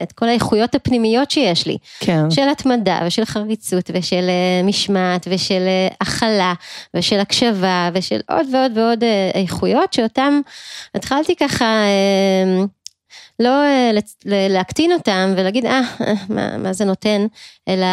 את 0.04 0.12
כל 0.12 0.26
האיכויות 0.26 0.76
הפנימיות 0.76 1.32
שיש 1.32 1.68
לי, 1.68 1.78
כן. 2.00 2.32
של 2.32 2.50
התמדה 2.50 3.00
ושל 3.08 3.26
חריצות 3.26 3.92
ושל 3.94 4.30
משמעת 4.64 5.28
ושל 5.32 5.68
הכלה 6.02 6.54
ושל 6.94 7.20
הקשבה 7.20 7.90
ושל 7.94 8.20
עוד 8.30 8.48
ועוד 8.54 8.78
ועוד 8.78 9.04
איכויות 9.34 9.94
שאותם 9.94 10.42
התחלתי 10.96 11.36
ככה 11.36 11.84
לא 13.40 13.64
להקטין 14.26 14.92
אותם 14.92 15.34
ולהגיד 15.38 15.66
אה, 15.66 15.82
מה, 16.30 16.58
מה 16.58 16.74
זה 16.74 16.86
נותן, 16.86 17.26
אלא 17.68 17.88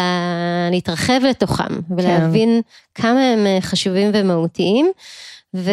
להתרחב 0.70 1.20
לתוכם 1.28 1.80
ולהבין 1.96 2.60
כן. 2.94 3.02
כמה 3.02 3.20
הם 3.20 3.46
חשובים 3.60 4.10
ומהותיים. 4.14 4.92
ו... 5.54 5.70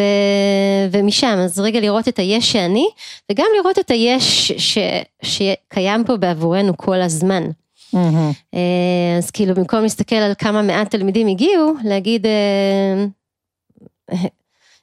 ומשם, 0.90 1.38
אז 1.44 1.60
רגע 1.60 1.80
לראות 1.80 2.08
את 2.08 2.18
היש 2.18 2.52
שאני, 2.52 2.86
וגם 3.32 3.46
לראות 3.60 3.78
את 3.78 3.90
היש 3.90 4.52
ש... 4.52 4.78
שקיים 5.22 6.04
פה 6.04 6.16
בעבורנו 6.16 6.76
כל 6.76 7.00
הזמן. 7.00 7.44
Mm-hmm. 7.94 8.56
אז 9.18 9.30
כאילו 9.30 9.54
במקום 9.54 9.82
להסתכל 9.82 10.16
על 10.16 10.32
כמה 10.38 10.62
מעט 10.62 10.90
תלמידים 10.90 11.26
הגיעו, 11.26 11.74
להגיד, 11.84 12.26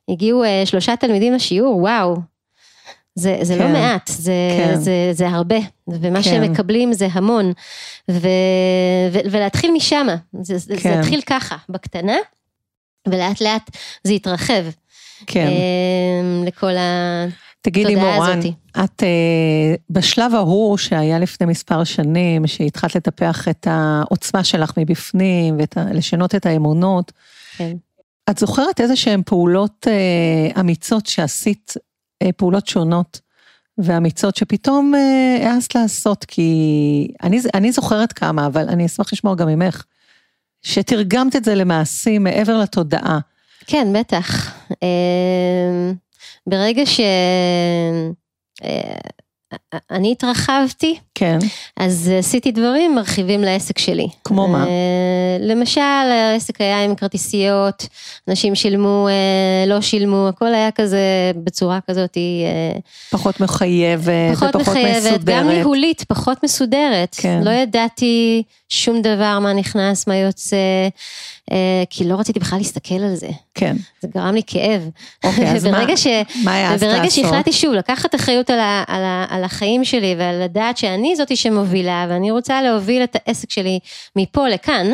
הגיעו 0.10 0.44
שלושה 0.66 0.96
תלמידים 0.96 1.34
לשיעור, 1.34 1.78
וואו, 1.78 2.16
זה, 3.16 3.38
זה 3.42 3.54
כן, 3.54 3.60
לא 3.60 3.68
מעט, 3.68 4.08
זה, 4.08 4.34
כן. 4.58 4.80
זה, 4.80 5.10
זה 5.12 5.30
הרבה, 5.30 5.56
ומה 5.88 6.24
כן. 6.24 6.24
שהם 6.24 6.52
מקבלים 6.52 6.94
זה 6.94 7.08
המון, 7.12 7.52
ו... 8.12 8.28
ו... 9.12 9.20
ולהתחיל 9.32 9.72
משם, 9.72 10.08
זה, 10.42 10.58
זה 10.58 10.78
כן. 10.78 11.00
התחיל 11.00 11.22
ככה, 11.22 11.56
בקטנה, 11.70 12.18
ולאט 13.08 13.42
לאט 13.42 13.78
זה 14.04 14.14
יתרחב. 14.14 14.64
כן. 15.28 15.48
אמ, 15.48 16.44
לכל 16.46 16.72
תגידי 17.62 17.96
מורן, 17.96 18.32
הזאתי. 18.32 18.54
את 18.84 19.04
אה, 19.04 19.76
בשלב 19.90 20.36
ההוא 20.36 20.78
שהיה 20.78 21.20
לפני 21.20 21.48
מספר 21.48 21.84
שנים, 21.84 22.48
שהתחלת 22.48 22.96
לטפח 22.96 23.48
את 23.48 23.68
העוצמה 23.70 24.44
שלך 24.44 24.72
מבפנים, 24.78 25.58
ולשנות 25.76 26.36
את 26.36 26.46
האמונות, 26.46 27.12
כן. 27.58 27.78
את 28.30 28.38
זוכרת 28.38 28.82
איזה 28.82 28.96
שהן 28.96 29.22
פעולות 29.26 29.88
אה, 29.88 30.62
אמיצות 30.62 31.06
שעשית, 31.06 31.74
אה, 32.22 32.32
פעולות 32.32 32.68
שונות 32.68 33.22
ואמיצות 33.78 34.36
שפתאום 34.36 34.94
העזת 35.42 35.76
לעשות, 35.76 36.26
כי 36.26 37.08
אני, 37.24 37.40
אני 37.54 37.72
זוכרת 37.72 38.14
כמה, 38.14 38.46
אבל 38.46 38.70
אני 38.70 38.86
אשמח 38.86 39.14
לשמוע 39.14 39.36
גם 39.36 39.48
ממך, 39.48 39.84
שתרגמת 40.62 41.36
את 41.36 41.44
זה 41.44 41.56
למעשים 41.56 42.24
מעבר 42.24 42.58
לתודעה. 42.58 43.20
כן, 43.68 43.88
בטח. 44.00 44.56
אמ, 44.84 45.94
ברגע 46.48 46.84
שאני 49.92 50.12
התרחבתי, 50.12 50.96
כן, 51.16 51.40
אז 51.78 52.12
עשיתי 52.20 52.52
דברים 52.52 52.96
מרחיבים 52.96 53.42
לעסק 53.42 53.80
שלי. 53.80 54.08
כמו 54.24 54.48
מה? 54.48 54.64
אה, 54.66 54.70
למשל, 55.40 55.82
העסק 55.82 56.62
היה 56.62 56.84
עם 56.84 56.96
כרטיסיות, 56.96 57.88
אנשים 58.28 58.56
שילמו, 58.56 59.08
אה, 59.08 59.70
לא 59.70 59.82
שילמו, 59.82 60.28
הכל 60.28 60.54
היה 60.54 60.72
כזה 60.72 61.00
בצורה 61.44 61.80
כזאת. 61.90 62.18
אה, 62.18 62.80
פחות 63.12 63.40
מחייבת 63.40 64.04
פחות 64.36 64.56
ופחות 64.56 64.68
מחייבת, 64.68 64.98
מסודרת. 64.98 65.24
גם 65.24 65.48
ניהולית, 65.50 66.04
פחות 66.08 66.44
מסודרת. 66.44 67.16
כן. 67.20 67.42
לא 67.44 67.50
ידעתי 67.52 68.44
שום 68.70 69.02
דבר, 69.02 69.40
מה 69.40 69.54
נכנס, 69.54 70.08
מה 70.08 70.16
יוצא, 70.16 70.58
כי 71.90 72.04
לא 72.04 72.16
רציתי 72.16 72.40
בכלל 72.40 72.58
להסתכל 72.60 72.96
על 72.96 73.16
זה. 73.16 73.28
כן, 73.56 73.76
זה 74.02 74.08
גרם 74.16 74.36
לי 74.36 74.42
כאב. 74.48 74.90
אוקיי, 75.24 75.52
אז 75.52 75.66
מה- 75.66 75.70
וברגע 75.78 75.98
ש... 75.98 76.08
מה 76.44 76.52
העזת 76.56 76.84
וברגע 76.84 77.04
לעשות? 77.04 77.24
שהחלטתי 77.24 77.52
שוב 77.54 77.74
לקחת 77.74 78.16
אחריות 78.16 78.50
על, 78.50 78.60
ה, 78.60 78.84
על, 78.88 79.04
ה, 79.04 79.26
על 79.30 79.41
החיים 79.44 79.86
שלי 79.86 80.16
ועל 80.18 80.44
לדעת 80.44 80.78
שאני 80.78 81.16
זאתי 81.16 81.36
שמובילה 81.36 82.06
ואני 82.10 82.32
רוצה 82.32 82.62
להוביל 82.62 83.04
את 83.04 83.16
העסק 83.16 83.52
שלי 83.52 83.80
מפה 84.16 84.50
לכאן, 84.50 84.92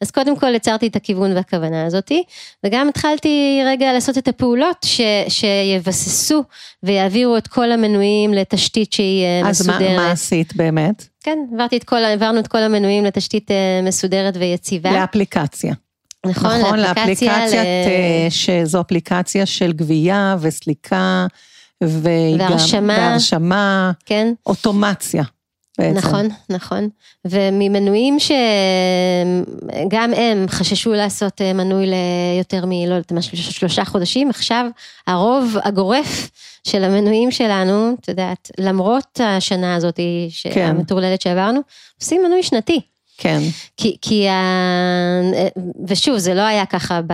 אז 0.00 0.10
קודם 0.10 0.36
כל 0.36 0.54
יצרתי 0.54 0.86
את 0.86 0.96
הכיוון 0.96 1.36
והכוונה 1.36 1.86
הזאתי, 1.86 2.22
וגם 2.64 2.88
התחלתי 2.88 3.60
רגע 3.66 3.92
לעשות 3.92 4.18
את 4.18 4.28
הפעולות 4.28 4.76
ש, 4.84 5.00
שיבססו 5.28 6.44
ויעבירו 6.82 7.36
את 7.36 7.48
כל 7.48 7.72
המנויים 7.72 8.34
לתשתית 8.34 8.92
שהיא 8.92 9.24
אה, 9.24 9.48
אז 9.48 9.60
מסודרת. 9.60 9.80
מה, 9.80 9.96
מה 9.96 10.10
עשית 10.10 10.56
באמת? 10.56 11.04
כן, 11.22 11.38
העברתי 11.50 11.76
את 11.76 11.84
כל, 11.84 12.04
העברנו 12.04 12.40
את 12.40 12.48
כל 12.48 12.58
המנויים 12.58 13.04
לתשתית 13.04 13.50
אה, 13.50 13.80
מסודרת 13.82 14.36
ויציבה. 14.36 14.92
לאפליקציה. 14.92 15.74
נכון, 16.26 16.60
נכון, 16.60 16.78
לאפליקציה, 16.78 17.32
לאפליקציית, 17.32 17.64
ל- 17.86 17.88
אה, 17.88 18.26
שזו 18.30 18.80
אפליקציה 18.80 19.46
של 19.46 19.72
גבייה 19.72 20.36
וסליקה, 20.40 21.26
והרשמה. 21.80 22.96
והרשמה, 22.98 23.92
כן, 24.06 24.32
אוטומציה 24.46 25.24
בעצם. 25.78 25.98
נכון, 25.98 26.28
נכון. 26.50 26.88
וממנויים 27.24 28.16
שגם 28.20 30.14
הם 30.14 30.46
חששו 30.48 30.92
לעשות 30.92 31.40
אה, 31.40 31.52
מנוי 31.52 31.86
ליותר 31.86 32.66
מ... 32.66 32.70
לא 32.70 32.94
יודעת, 32.94 33.12
משהו 33.12 33.36
שלושה 33.38 33.84
חודשים, 33.84 34.30
עכשיו 34.30 34.66
הרוב 35.06 35.56
הגורף 35.64 36.30
של 36.64 36.84
המנויים 36.84 37.30
שלנו, 37.30 37.94
את 38.00 38.08
יודעת, 38.08 38.50
למרות 38.58 39.20
השנה 39.24 39.74
הזאת 39.74 40.00
כן. 40.52 40.66
המטורללת 40.66 41.20
שעברנו, 41.20 41.60
עושים 42.00 42.22
מנוי 42.22 42.42
שנתי. 42.42 42.80
כן, 43.20 43.38
כי, 43.76 43.96
כי 44.02 44.28
ה... 44.28 44.34
ושוב, 45.86 46.18
זה 46.18 46.34
לא 46.34 46.42
היה 46.42 46.66
ככה 46.66 47.00
ב... 47.06 47.12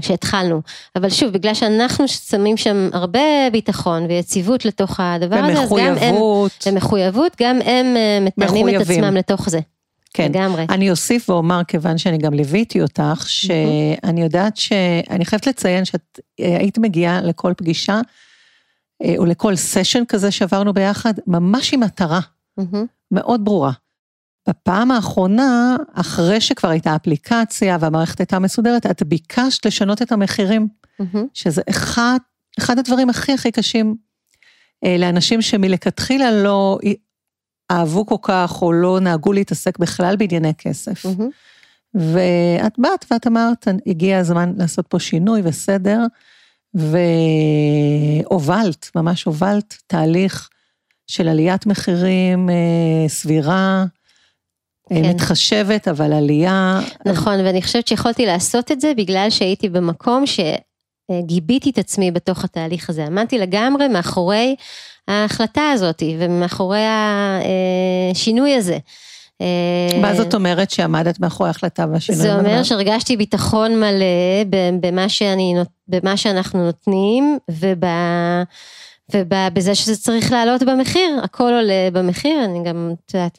כשהתחלנו, 0.00 0.62
אבל 0.96 1.10
שוב, 1.10 1.32
בגלל 1.32 1.54
שאנחנו 1.54 2.08
שמים 2.08 2.56
שם 2.56 2.88
הרבה 2.92 3.20
ביטחון 3.52 4.06
ויציבות 4.06 4.64
לתוך 4.64 5.00
הדבר 5.00 5.36
הזה, 5.36 5.60
אז 5.62 5.70
גם 5.70 5.94
הם, 6.00 6.14
ומחויבות. 6.66 7.32
גם 7.42 7.56
הם 7.64 7.96
אה, 7.96 8.18
מתאמים 8.20 8.68
את. 8.68 8.74
עצמם 8.80 9.16
לתוך 9.16 9.50
זה. 9.50 9.60
כן. 10.14 10.28
לגמרי. 10.32 10.66
אני 10.68 10.90
אוסיף 10.90 11.30
ואומר, 11.30 11.60
כיוון 11.68 11.98
שאני 11.98 12.18
גם 12.18 12.34
ליוויתי 12.34 12.82
אותך, 12.82 13.24
שאני 13.26 14.22
יודעת 14.22 14.56
ש... 14.56 14.72
אני 15.10 15.24
חייבת 15.24 15.46
לציין 15.46 15.84
שאת 15.84 16.20
אה, 16.40 16.56
היית 16.58 16.78
מגיעה 16.78 17.20
לכל 17.20 17.52
פגישה, 17.56 18.00
אה, 19.02 19.14
או 19.18 19.26
לכל 19.26 19.56
סשן 19.56 20.02
כזה 20.08 20.30
שעברנו 20.30 20.72
ביחד, 20.72 21.14
ממש 21.26 21.74
עם 21.74 21.80
מטרה 21.80 22.20
מהמם. 22.56 22.86
מאוד 23.10 23.44
ברורה. 23.44 23.72
בפעם 24.48 24.90
האחרונה, 24.90 25.76
אחרי 25.94 26.40
שכבר 26.40 26.68
הייתה 26.68 26.96
אפליקציה 26.96 27.76
והמערכת 27.80 28.20
הייתה 28.20 28.38
מסודרת, 28.38 28.86
את 28.86 29.02
ביקשת 29.02 29.66
לשנות 29.66 30.02
את 30.02 30.12
המחירים, 30.12 30.68
מהמם. 30.98 31.26
שזה 31.34 31.62
אחד, 31.70 32.18
אחד 32.58 32.78
הדברים 32.78 33.10
הכי 33.10 33.32
הכי 33.32 33.52
קשים 33.52 33.96
אה, 34.84 34.96
לאנשים 34.98 35.42
שמלכתחילה 35.42 36.30
לא 36.30 36.78
אהבו 37.70 38.06
כל 38.06 38.16
כך, 38.22 38.62
או 38.62 38.72
לא 38.72 39.00
נהגו 39.00 39.32
להתעסק 39.32 39.78
בכלל 39.78 40.16
בענייני 40.16 40.54
כסף. 40.54 41.04
מהמם. 41.04 41.30
ואת 41.94 42.72
באת 42.78 43.04
ואת 43.10 43.26
אמרת, 43.26 43.68
הגיע 43.86 44.18
הזמן 44.18 44.52
לעשות 44.56 44.86
פה 44.86 44.98
שינוי 44.98 45.40
וסדר, 45.44 46.00
והובלת, 48.24 48.90
ממש 48.94 49.24
הובלת 49.24 49.78
תהליך 49.86 50.48
של 51.06 51.28
עליית 51.28 51.66
מחירים 51.66 52.50
אה, 52.50 53.08
סבירה, 53.08 53.84
כן. 54.88 55.04
מתחשבת, 55.10 55.88
אבל 55.88 56.12
עלייה. 56.12 56.80
נכון, 57.06 57.34
ואני 57.40 57.62
חושבת 57.62 57.88
שיכולתי 57.88 58.26
לעשות 58.26 58.72
את 58.72 58.80
זה 58.80 58.92
בגלל 58.96 59.30
שהייתי 59.30 59.68
במקום 59.68 60.24
שגיביתי 60.26 61.70
את 61.70 61.78
עצמי 61.78 62.10
בתוך 62.10 62.44
התהליך 62.44 62.90
הזה. 62.90 63.06
עמדתי 63.06 63.38
לגמרי 63.38 63.88
מאחורי 63.88 64.56
ההחלטה 65.08 65.70
הזאת 65.70 66.02
ומאחורי 66.18 66.84
השינוי 68.10 68.54
הזה. 68.54 68.78
אה, 69.40 70.00
מה 70.00 70.14
זאת 70.14 70.34
אומרת 70.34 70.70
שעמדת 70.70 71.20
מאחורי 71.20 71.48
ההחלטה 71.48 71.86
והשינוי? 71.92 72.20
זה 72.20 72.36
אומר? 72.36 72.62
שהרגשתי 72.62 73.16
ביטחון 73.16 73.80
מלא 73.80 74.44
במה, 74.80 75.08
שאני, 75.08 75.54
במה 75.88 76.16
שאנחנו 76.16 76.64
נותנים 76.64 77.38
וב, 77.50 77.84
ובזה 79.14 79.74
שזה 79.74 79.96
צריך 79.96 80.32
לעלות 80.32 80.62
במחיר, 80.62 81.20
הכל 81.22 81.52
עולה 81.52 81.88
במחיר, 81.92 82.44
אני 82.44 82.64
גם, 82.64 82.92
את 83.06 83.14
יודעת, 83.14 83.38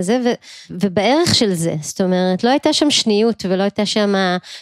זה, 0.00 0.20
ו, 0.24 0.28
ובערך 0.70 1.34
של 1.34 1.54
זה, 1.54 1.74
זאת 1.80 2.00
אומרת, 2.00 2.44
לא 2.44 2.50
הייתה 2.50 2.72
שם 2.72 2.90
שניות 2.90 3.44
ולא 3.48 3.62
הייתה 3.62 3.86
שם 3.86 4.14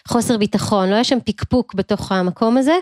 חוסר 0.08 0.38
ביטחון, 0.38 0.88
לא 0.88 0.94
היה 0.94 1.04
שם 1.04 1.18
פקפוק 1.24 1.74
בתוך 1.74 2.12
המקום 2.12 2.56
הזה, 2.56 2.74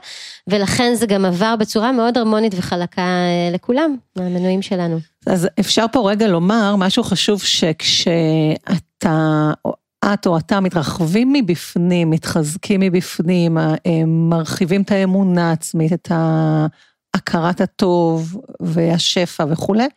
ולכן 0.47 0.95
זה 0.95 1.07
גם 1.07 1.25
עבר 1.25 1.57
בצורה 1.57 1.93
מאוד 1.93 2.19
הרמונית 2.19 2.53
וחלקה 2.57 3.03
אה, 3.03 3.51
לכולם, 3.55 3.97
מהמנויים 4.17 4.63
שלנו. 4.63 4.99
אז 5.27 5.49
אפשר 5.61 5.87
פה 5.93 6.11
רגע 6.11 6.29
לומר 6.29 6.77
משהו 6.77 7.03
חשוב 7.03 7.43
שכשאתה, 7.43 8.73
את 10.05 10.27
או 10.27 10.39
אתה 10.39 10.61
מתרחבים 10.61 11.33
מבפנים, 11.33 12.11
מתחזקים 12.11 12.81
מבפנים, 12.81 13.59
אה, 13.59 13.75
מרחיבים 14.07 14.83
את 14.83 14.91
האמונה 14.91 15.51
העצמית, 15.51 15.93
את 15.93 16.11
הכרת 17.15 17.61
הטוב 17.61 18.41
והשפע 18.61 19.45
וכולי, 19.49 19.89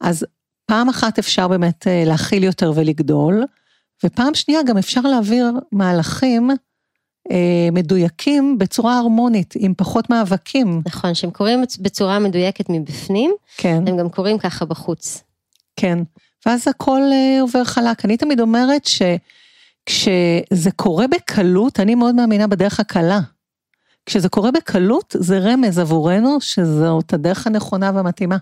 אז 0.00 0.26
פעם 0.66 0.88
אחת 0.88 1.18
אפשר 1.18 1.48
באמת 1.48 1.86
אה, 1.86 2.02
להכיל 2.06 2.44
יותר 2.44 2.72
ולגדול, 2.74 3.44
ופעם 4.04 4.34
שנייה 4.34 4.62
גם 4.62 4.78
אפשר 4.78 5.00
להעביר 5.00 5.52
מהלכים 5.72 6.50
אה, 7.30 7.68
מדויקים 7.72 8.58
בצורה 8.58 8.98
הרמונית, 8.98 9.54
עם 9.58 9.74
פחות 9.76 10.10
מאבקים. 10.10 10.82
נכון, 10.86 11.14
שהם 11.14 11.30
קורים 11.30 11.64
בצורה 11.80 12.18
מדויקת 12.18 12.64
מבפנים, 12.68 13.34
כן. 13.56 13.82
הם 13.86 13.96
גם 13.96 14.08
קורים 14.08 14.38
ככה 14.38 14.64
בחוץ. 14.64 15.22
כן, 15.76 15.98
ואז 16.46 16.68
הכל 16.68 17.00
אה, 17.12 17.40
עובר 17.40 17.64
חלק. 17.64 18.04
אני 18.04 18.16
תמיד 18.16 18.40
אומרת 18.40 18.84
שכשזה 18.84 20.70
קורה 20.76 21.06
בקלות, 21.06 21.80
אני 21.80 21.94
מאוד 21.94 22.14
מאמינה 22.14 22.46
בדרך 22.46 22.80
הקלה. 22.80 23.20
כשזה 24.08 24.28
קורה 24.28 24.50
בקלות, 24.50 25.16
זה 25.18 25.38
רמז 25.38 25.78
עבורנו 25.78 26.40
שזאת 26.40 27.12
הדרך 27.12 27.46
הנכונה 27.46 27.90
והמתאימה. 27.94 28.36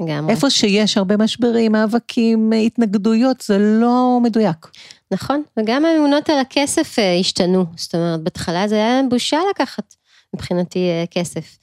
לגמרי. 0.00 0.34
איפה 0.34 0.50
שיש 0.50 0.96
הרבה 0.96 1.16
משברים, 1.16 1.72
מאבקים, 1.72 2.52
התנגדויות, 2.66 3.40
זה 3.40 3.58
לא 3.58 4.18
מדויק. 4.22 4.66
נכון, 5.10 5.42
וגם 5.56 5.84
האמונות 5.84 6.30
על 6.30 6.38
הכסף 6.38 6.98
אה, 6.98 7.16
השתנו, 7.20 7.64
זאת 7.76 7.94
אומרת, 7.94 8.20
בהתחלה 8.20 8.68
זה 8.68 8.74
היה 8.74 9.00
בושה 9.10 9.38
לקחת 9.50 9.94
מבחינתי 10.34 10.78
אה, 10.78 11.04
כסף. 11.10 11.58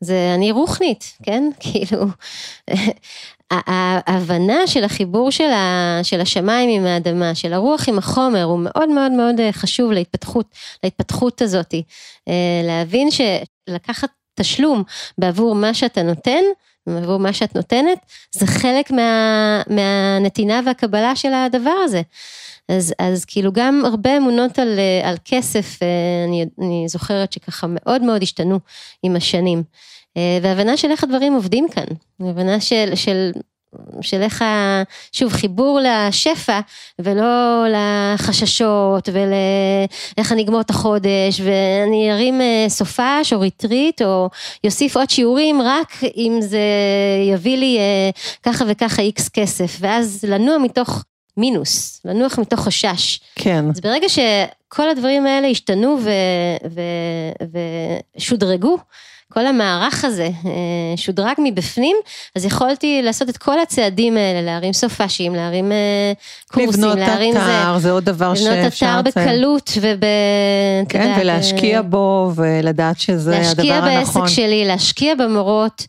זה, 0.00 0.32
אני 0.34 0.52
רוחנית, 0.52 1.04
כן? 1.22 1.50
כאילו, 1.60 2.06
ההבנה 3.66 4.66
של 4.66 4.84
החיבור 4.84 5.30
של, 5.30 5.50
ה, 5.50 6.00
של 6.02 6.20
השמיים 6.20 6.70
עם 6.70 6.86
האדמה, 6.86 7.34
של 7.34 7.52
הרוח 7.52 7.88
עם 7.88 7.98
החומר, 7.98 8.42
הוא 8.42 8.58
מאוד 8.58 8.88
מאוד 8.88 9.12
מאוד 9.12 9.40
אה, 9.40 9.52
חשוב 9.52 9.92
להתפתחות, 9.92 10.46
להתפתחות 10.84 11.42
הזאת. 11.42 11.74
אה, 12.28 12.32
להבין 12.64 13.08
שלקחת 13.10 14.08
תשלום 14.34 14.82
בעבור 15.18 15.54
מה 15.54 15.74
שאתה 15.74 16.02
נותן, 16.02 16.42
עבור 16.88 17.18
מה 17.18 17.32
שאת 17.32 17.56
נותנת, 17.56 17.98
זה 18.32 18.46
חלק 18.46 18.90
מה, 18.90 19.62
מהנתינה 19.70 20.60
והקבלה 20.66 21.16
של 21.16 21.32
הדבר 21.32 21.76
הזה. 21.84 22.02
אז, 22.68 22.94
אז 22.98 23.24
כאילו 23.24 23.52
גם 23.52 23.82
הרבה 23.84 24.16
אמונות 24.16 24.58
על, 24.58 24.78
אה, 24.78 25.08
על 25.08 25.16
כסף, 25.24 25.78
אני, 26.28 26.46
אני 26.58 26.84
זוכרת 26.88 27.32
שככה 27.32 27.66
מאוד 27.70 28.02
מאוד 28.02 28.22
השתנו 28.22 28.58
עם 29.02 29.16
השנים. 29.16 29.62
אה, 30.16 30.38
והבנה 30.42 30.76
של 30.76 30.90
איך 30.90 31.04
הדברים 31.04 31.34
עובדים 31.34 31.66
כאן, 31.68 31.84
הבנה 32.20 32.60
של, 32.60 32.90
של, 32.94 33.32
של 34.00 34.22
איך, 34.22 34.42
ה, 34.42 34.82
שוב, 35.12 35.32
חיבור 35.32 35.80
לשפע 35.82 36.60
ולא 36.98 37.64
לחששות 37.68 39.08
ולאיך 39.08 40.32
אני 40.32 40.42
אגמור 40.42 40.60
את 40.60 40.70
החודש 40.70 41.40
ואני 41.44 42.12
ארים 42.12 42.40
אה, 42.40 42.66
סופש 42.68 43.32
או 43.32 43.40
ריטריט 43.40 44.02
או 44.02 44.28
אוסיף 44.64 44.96
עוד 44.96 45.10
שיעורים 45.10 45.62
רק 45.62 45.92
אם 46.16 46.38
זה 46.40 46.60
יביא 47.32 47.56
לי 47.56 47.78
אה, 47.78 48.10
ככה 48.42 48.64
וככה 48.68 49.02
איקס 49.02 49.28
כסף. 49.28 49.76
ואז 49.80 50.24
לנוע 50.28 50.58
מתוך 50.58 51.04
מינוס, 51.36 52.00
לנוח 52.04 52.38
מתוך 52.38 52.60
חשש. 52.60 53.20
כן, 53.34 53.64
אז 53.70 53.80
ברגע 53.80 54.08
שכל 54.08 54.88
הדברים 54.88 55.26
האלה 55.26 55.48
השתנו 55.48 55.98
ו, 56.00 56.10
ו, 56.70 56.80
ושודרגו, 58.16 58.78
כל 59.34 59.46
המערך 59.46 60.04
הזה 60.04 60.28
אה, 60.46 60.50
שודרג 60.96 61.34
מבפנים, 61.38 61.96
אז 62.36 62.44
יכולתי 62.44 63.02
לעשות 63.02 63.28
את 63.28 63.36
כל 63.36 63.60
הצעדים 63.60 64.16
האלה, 64.16 64.42
להרים 64.42 64.72
סופאשים, 64.72 65.34
להרים 65.34 65.72
אה, 65.72 66.12
קורסים, 66.52 66.68
לבנות 66.68 66.98
להרים 66.98 67.36
אתר, 67.36 67.78
זה 67.78 67.90
עוד 67.90 68.04
דבר 68.04 68.32
לבנות 68.32 68.54
שאפשר... 68.62 68.86
אתר 69.00 69.08
לציין. 69.08 69.28
בקלות 69.28 69.70
וב... 69.80 70.00
כן, 70.88 71.00
יודעת, 71.02 71.18
ולהשקיע 71.20 71.76
אה, 71.76 71.82
בו 71.82 72.32
ולדעת 72.34 73.00
שזה 73.00 73.36
הדבר 73.36 73.48
להשקיע 73.48 73.76
הנכון. 73.76 74.22
בעסק 74.22 74.34
שלי, 74.34 74.64
להשקיע 74.64 75.14
במורות. 75.14 75.86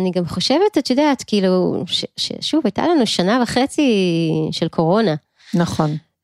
אני 0.00 0.10
גם 0.14 0.26
חושבת, 0.26 0.78
את 0.78 0.90
יודעת, 0.90 1.24
כאילו, 1.26 1.84
ש- 1.86 2.04
ששוב, 2.16 2.60
הייתה 2.64 2.82
לנו 2.82 3.06
שנה 3.06 3.40
וחצי 3.42 3.90
של 4.52 4.68
קורונה. 4.68 5.14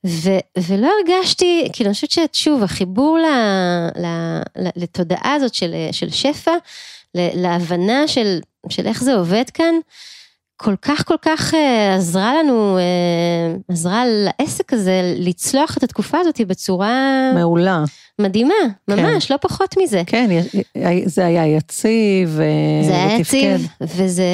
ו, 0.06 0.30
ולא 0.68 0.90
הרגשתי, 0.98 1.68
כאילו 1.72 1.88
אני 1.88 1.94
חושבת 1.94 2.10
ששוב, 2.34 2.62
החיבור 2.62 3.18
ל, 3.18 3.26
ל, 4.00 4.06
ל, 4.56 4.68
לתודעה 4.76 5.34
הזאת 5.34 5.54
של, 5.54 5.74
של 5.92 6.10
שפע, 6.10 6.52
ל, 7.14 7.42
להבנה 7.42 8.08
של, 8.08 8.38
של 8.68 8.86
איך 8.86 9.04
זה 9.04 9.14
עובד 9.14 9.50
כאן, 9.54 9.74
כל 10.56 10.74
כך 10.82 11.04
כל 11.06 11.14
כך 11.22 11.54
אה, 11.54 11.94
עזרה 11.94 12.34
לנו, 12.34 12.78
אה, 12.78 13.56
עזרה 13.68 14.02
לעסק 14.06 14.72
הזה 14.72 15.14
לצלוח 15.16 15.76
את 15.78 15.82
התקופה 15.82 16.18
הזאת 16.18 16.40
בצורה 16.40 17.30
מעולה. 17.34 17.84
מדהימה, 18.20 18.54
ממש, 18.88 19.30
לא 19.30 19.36
פחות 19.36 19.74
מזה. 19.82 20.02
כן, 20.06 20.30
זה 21.04 21.26
היה 21.26 21.46
יציב 21.46 22.40
אה, 22.40 22.86
זה 22.86 22.96
היה 22.96 23.18
יציב, 23.18 23.68
וזה, 23.80 24.24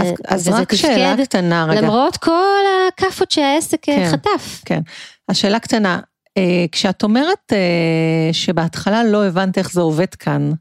אז, 0.00 0.12
אז 0.28 0.48
וזה 0.48 0.58
רק 0.58 0.74
שאלה 0.74 1.14
קטנה 1.24 1.66
רגע. 1.68 1.80
למרות 1.80 2.16
כל 2.16 2.64
הכאפות 2.88 3.30
שהעסק 3.30 3.78
כן. 3.82 4.08
חטף. 4.12 4.62
כן. 4.64 4.80
השאלה 5.28 5.58
קטנה, 5.58 6.00
כשאת 6.72 7.02
אומרת 7.02 7.52
שבהתחלה 8.32 9.04
לא 9.04 9.24
הבנת 9.24 9.58
איך 9.58 9.72
זה 9.72 9.80
עובד 9.80 10.14
כאן, 10.14 10.52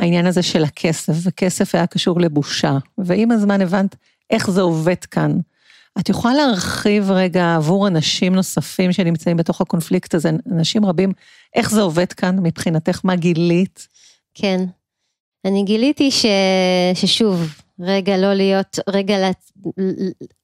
העניין 0.00 0.26
הזה 0.26 0.42
של 0.42 0.64
הכסף, 0.64 1.12
וכסף 1.22 1.74
היה 1.74 1.86
קשור 1.86 2.20
לבושה, 2.20 2.78
ועם 2.98 3.30
הזמן 3.30 3.60
הבנת 3.60 3.96
איך 4.30 4.50
זה 4.50 4.60
עובד 4.60 5.04
כאן. 5.10 5.38
את 5.98 6.08
יכולה 6.08 6.34
להרחיב 6.34 7.10
רגע 7.10 7.54
עבור 7.54 7.88
אנשים 7.88 8.34
נוספים 8.34 8.92
שנמצאים 8.92 9.36
בתוך 9.36 9.60
הקונפליקט 9.60 10.14
הזה, 10.14 10.30
אנשים 10.52 10.84
רבים, 10.84 11.12
איך 11.54 11.70
זה 11.70 11.80
עובד 11.80 12.12
כאן 12.12 12.36
מבחינתך, 12.42 13.00
מה 13.04 13.16
גילית? 13.16 13.88
כן. 14.34 14.64
אני 15.44 15.62
גיליתי 15.62 16.10
ש... 16.10 16.26
ששוב, 16.94 17.54
רגע 17.80 18.16
לא 18.16 18.34
להיות, 18.34 18.78
רגע 18.88 19.18
לה... 19.18 19.30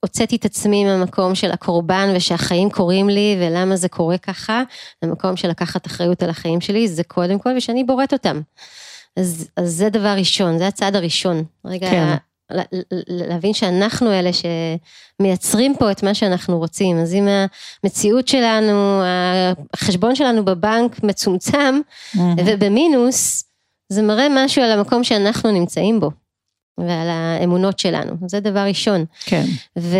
הוצאתי 0.00 0.36
את 0.36 0.44
עצמי 0.44 0.84
מהמקום 0.84 1.34
של 1.34 1.50
הקורבן 1.50 2.12
ושהחיים 2.16 2.70
קורים 2.70 3.08
לי 3.08 3.36
ולמה 3.40 3.76
זה 3.76 3.88
קורה 3.88 4.18
ככה, 4.18 4.62
למקום 5.02 5.36
של 5.36 5.48
לקחת 5.48 5.86
אחריות 5.86 6.22
על 6.22 6.30
החיים 6.30 6.60
שלי, 6.60 6.88
זה 6.88 7.04
קודם 7.04 7.38
כל 7.38 7.50
ושאני 7.56 7.84
בוראת 7.84 8.12
אותם. 8.12 8.40
אז, 9.16 9.48
אז 9.56 9.72
זה 9.72 9.88
דבר 9.88 10.14
ראשון, 10.18 10.58
זה 10.58 10.66
הצעד 10.66 10.96
הראשון. 10.96 11.44
רגע, 11.64 11.90
כן. 11.90 12.14
להבין 13.08 13.54
שאנחנו 13.54 14.12
אלה 14.12 14.30
שמייצרים 14.32 15.74
פה 15.78 15.90
את 15.90 16.02
מה 16.02 16.14
שאנחנו 16.14 16.58
רוצים. 16.58 16.98
אז 16.98 17.14
אם 17.14 17.28
המציאות 17.84 18.28
שלנו, 18.28 19.02
החשבון 19.74 20.14
שלנו 20.14 20.44
בבנק 20.44 21.02
מצומצם 21.02 21.80
ובמינוס, 22.16 23.44
זה 23.88 24.02
מראה 24.02 24.26
משהו 24.30 24.62
על 24.62 24.70
המקום 24.70 25.04
שאנחנו 25.04 25.50
נמצאים 25.50 26.00
בו. 26.00 26.10
ועל 26.78 27.08
האמונות 27.08 27.78
שלנו, 27.78 28.12
זה 28.26 28.40
דבר 28.40 28.60
ראשון. 28.60 29.04
כן. 29.24 29.44
ו... 29.78 29.96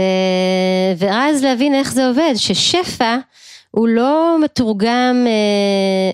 ואז 0.97 1.45
להבין 1.45 1.75
איך 1.75 1.93
זה 1.93 2.07
עובד, 2.09 2.33
ששפע 2.37 3.17
הוא 3.71 3.89
לא 3.89 4.37
מתורגם, 4.45 5.27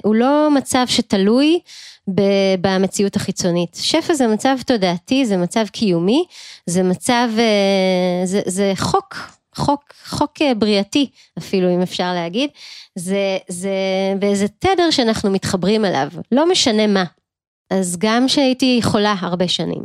הוא 0.05 0.15
לא 0.15 0.49
מצב 0.55 0.85
שתלוי 0.87 1.61
במציאות 2.61 3.17
החיצונית. 3.17 3.77
שפע 3.81 4.15
זה 4.15 4.27
מצב 4.27 4.57
תודעתי, 4.67 5.27
זה 5.27 5.37
מצב 5.37 5.67
קיומי, 5.67 6.25
זה 6.67 6.83
מצב, 6.83 7.29
זה, 8.25 8.41
זה 8.47 8.73
חוק, 8.77 9.17
חוק, 9.57 9.93
חוק 10.09 10.33
בריאתי 10.57 11.11
אפילו 11.39 11.75
אם 11.75 11.83
אפשר 11.83 12.15
להגיד, 12.15 12.51
זה, 12.95 13.39
זה 13.49 13.71
באיזה 14.19 14.49
תדר 14.49 14.91
שאנחנו 14.91 15.31
מתחברים 15.31 15.85
אליו, 15.85 16.09
לא 16.33 16.51
משנה 16.51 16.87
מה. 16.87 17.05
אז 17.71 17.97
גם 17.99 18.29
שהייתי 18.29 18.81
חולה 18.83 19.15
הרבה 19.21 19.49
שנים, 19.49 19.83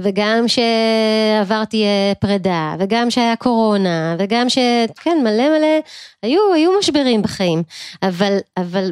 וגם 0.00 0.44
שעברתי 0.48 1.84
פרידה, 2.20 2.74
וגם 2.78 3.10
שהיה 3.10 3.36
קורונה, 3.36 4.16
וגם 4.18 4.48
ש... 4.48 4.58
כן, 5.00 5.18
מלא 5.22 5.48
מלא, 5.48 5.80
היו, 6.22 6.40
היו 6.54 6.78
משברים 6.78 7.22
בחיים, 7.22 7.62
אבל, 8.02 8.38
אבל 8.56 8.90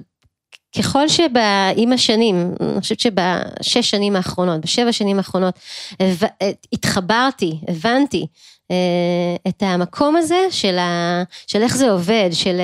ככל 0.78 1.08
שבעם 1.08 1.92
השנים, 1.94 2.54
אני 2.61 2.80
חושבת 2.80 3.00
שבשש 3.00 3.90
שנים 3.90 4.16
האחרונות, 4.16 4.61
בשבע 4.61 4.92
שנים 4.92 5.16
האחרונות, 5.16 5.54
התחברתי, 6.72 7.58
הבנתי 7.68 8.26
את 9.48 9.62
המקום 9.62 10.16
הזה 10.16 10.46
של, 10.50 10.78
ה, 10.78 11.22
של 11.46 11.62
איך 11.62 11.76
זה 11.76 11.90
עובד, 11.90 12.28
של 12.32 12.61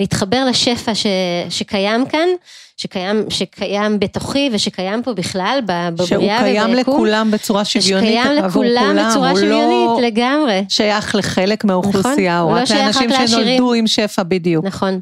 להתחבר 0.00 0.44
לשפע 0.44 0.94
ש, 0.94 1.06
שקיים 1.50 2.06
כאן, 2.06 2.28
שקיים, 2.76 3.24
שקיים 3.28 3.98
בתוכי 4.00 4.50
ושקיים 4.52 5.02
פה 5.02 5.12
בכלל 5.12 5.60
בבריאה 5.62 5.92
וביקום. 5.92 6.06
שהוא 6.06 6.38
קיים 6.38 6.74
לכולם 6.74 7.30
בצורה 7.30 7.64
שוויונית 7.64 8.20
שקיים 8.22 8.44
לכולם 8.44 8.96
בצורה 9.08 9.34
שוויונית 9.34 9.88
לא 9.88 10.00
לגמרי. 10.02 10.64
שייך 10.68 11.14
לחלק 11.14 11.64
מהאוכלוסייה, 11.64 12.38
נכון, 12.40 12.52
או 12.52 12.62
רק 12.62 12.70
לא 12.70 12.76
לאנשים 12.76 13.10
שנולדו 13.26 13.72
עם 13.72 13.86
שפע 13.86 14.22
בדיוק. 14.22 14.64
נכון. 14.64 15.00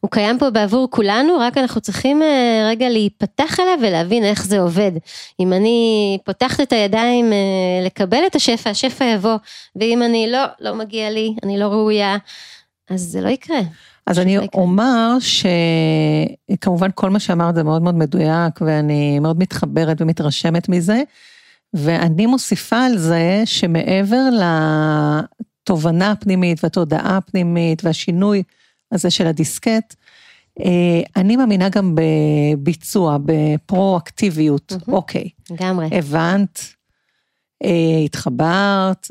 הוא 0.00 0.10
קיים 0.10 0.38
פה 0.38 0.50
בעבור 0.50 0.88
כולנו, 0.90 1.38
רק 1.40 1.58
אנחנו 1.58 1.80
צריכים 1.80 2.22
רגע 2.70 2.88
להיפתח 2.88 3.60
אליו 3.60 3.78
ולהבין 3.82 4.24
איך 4.24 4.44
זה 4.44 4.60
עובד. 4.60 4.92
אם 5.40 5.52
אני 5.52 6.18
פותחת 6.24 6.60
את 6.60 6.72
הידיים 6.72 7.32
לקבל 7.86 8.20
את 8.26 8.34
השפע, 8.34 8.70
השפע 8.70 9.04
יבוא, 9.04 9.36
ואם 9.76 10.02
אני 10.02 10.30
לא, 10.30 10.44
לא 10.60 10.74
מגיע 10.74 11.10
לי, 11.10 11.34
אני 11.42 11.58
לא 11.58 11.64
ראויה, 11.64 12.16
אז 12.90 13.00
זה 13.00 13.20
לא 13.20 13.28
יקרה. 13.28 13.60
אז 14.06 14.18
אני 14.18 14.36
לא 14.36 14.42
יקרה. 14.42 14.62
אומר 14.62 15.16
שכמובן 16.50 16.88
כל 16.94 17.10
מה 17.10 17.20
שאמרת 17.20 17.54
זה 17.54 17.62
מאוד 17.62 17.82
מאוד 17.82 17.94
מדויק, 17.94 18.60
ואני 18.60 19.18
מאוד 19.18 19.38
מתחברת 19.38 20.00
ומתרשמת 20.00 20.68
מזה, 20.68 21.02
ואני 21.74 22.26
מוסיפה 22.26 22.84
על 22.84 22.98
זה 22.98 23.42
שמעבר 23.44 24.22
לתובנה 25.64 26.10
הפנימית 26.10 26.64
והתודעה 26.64 27.16
הפנימית 27.16 27.84
והשינוי 27.84 28.42
הזה 28.92 29.10
של 29.10 29.26
הדיסקט, 29.26 29.94
אני 31.16 31.36
מאמינה 31.36 31.68
גם 31.68 31.94
בביצוע, 31.94 33.18
בפרו-אקטיביות. 33.24 34.72
אוקיי. 34.88 35.28
לגמרי. 35.50 35.88
הבנת, 35.92 36.60
התחברת, 38.04 39.10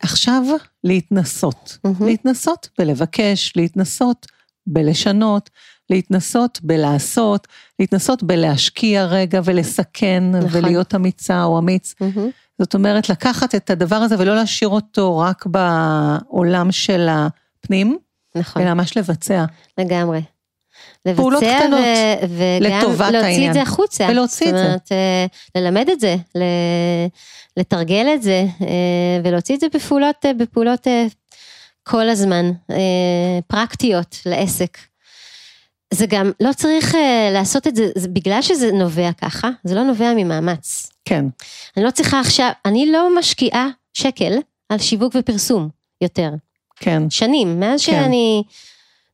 עכשיו 0.00 0.42
להתנסות. 0.84 1.78
להתנסות 2.00 2.68
בלבקש, 2.78 3.52
להתנסות 3.56 4.26
בלשנות, 4.66 5.50
להתנסות 5.90 6.58
בלעשות, 6.62 7.46
להתנסות 7.78 8.22
בלהשקיע 8.22 9.04
רגע 9.04 9.40
ולסכן 9.44 10.24
נכון. 10.30 10.48
ולהיות 10.52 10.94
אמיצה 10.94 11.44
או 11.44 11.58
אמיץ. 11.58 11.94
זאת 12.58 12.74
אומרת, 12.74 13.08
לקחת 13.08 13.54
את 13.54 13.70
הדבר 13.70 13.96
הזה 13.96 14.16
ולא 14.18 14.36
להשאיר 14.36 14.68
אותו 14.68 15.18
רק 15.18 15.46
בעולם 15.46 16.72
של 16.72 17.08
הפנים, 17.10 17.98
נכון, 18.38 18.62
אלא 18.62 18.74
ממש 18.74 18.96
לבצע. 18.96 19.44
לגמרי. 19.78 20.20
פעולות 21.16 21.42
לבצע 21.42 21.58
קטנות 21.58 21.80
ו- 22.28 22.36
וגם 22.60 22.78
לטובת 22.78 23.00
להוציא 23.00 23.18
העניין. 23.18 23.48
את 23.48 23.54
זה 23.54 23.62
החוצה. 23.62 24.06
ולהוציא 24.10 24.48
את 24.48 24.52
זה. 24.54 24.58
זאת 24.58 24.66
אומרת, 24.66 24.92
אה, 24.92 25.26
ללמד 25.54 25.88
את 25.88 26.00
זה, 26.00 26.16
לתרגל 27.56 28.06
את 28.14 28.22
זה, 28.22 28.46
אה, 28.60 29.20
ולהוציא 29.24 29.54
את 29.54 29.60
זה 29.60 29.66
בפעולות, 29.74 30.16
אה, 30.24 30.34
בפעולות 30.34 30.86
כל 31.82 32.08
הזמן, 32.08 32.50
פרקטיות 33.46 34.16
לעסק. 34.26 34.78
זה 35.94 36.06
גם, 36.06 36.32
לא 36.40 36.52
צריך 36.52 36.96
לעשות 37.32 37.66
את 37.66 37.76
זה, 37.76 37.86
זה 37.96 38.08
בגלל 38.08 38.42
שזה 38.42 38.72
נובע 38.72 39.10
ככה, 39.12 39.50
זה 39.64 39.74
לא 39.74 39.82
נובע 39.82 40.12
ממאמץ. 40.16 40.90
כן, 41.04 41.24
אני 41.76 41.84
לא 41.84 41.90
צריכה 41.90 42.20
עכשיו, 42.20 42.50
אני 42.64 42.92
לא 42.92 43.18
משקיעה 43.18 43.68
שקל 43.94 44.32
על 44.68 44.78
שיווק 44.78 45.14
ופרסום 45.18 45.68
יותר. 46.00 46.30
כן, 46.80 47.10
שנים, 47.10 47.60
מאז 47.60 47.86
כן. 47.86 47.92
שאני... 47.92 48.42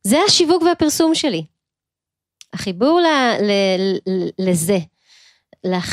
זה 0.03 0.17
השיווק 0.27 0.63
והפרסום 0.63 1.15
שלי. 1.15 1.43
החיבור 2.53 2.99
ל, 2.99 3.05
ל, 3.41 3.51
ל, 4.07 4.29
לזה, 4.49 4.77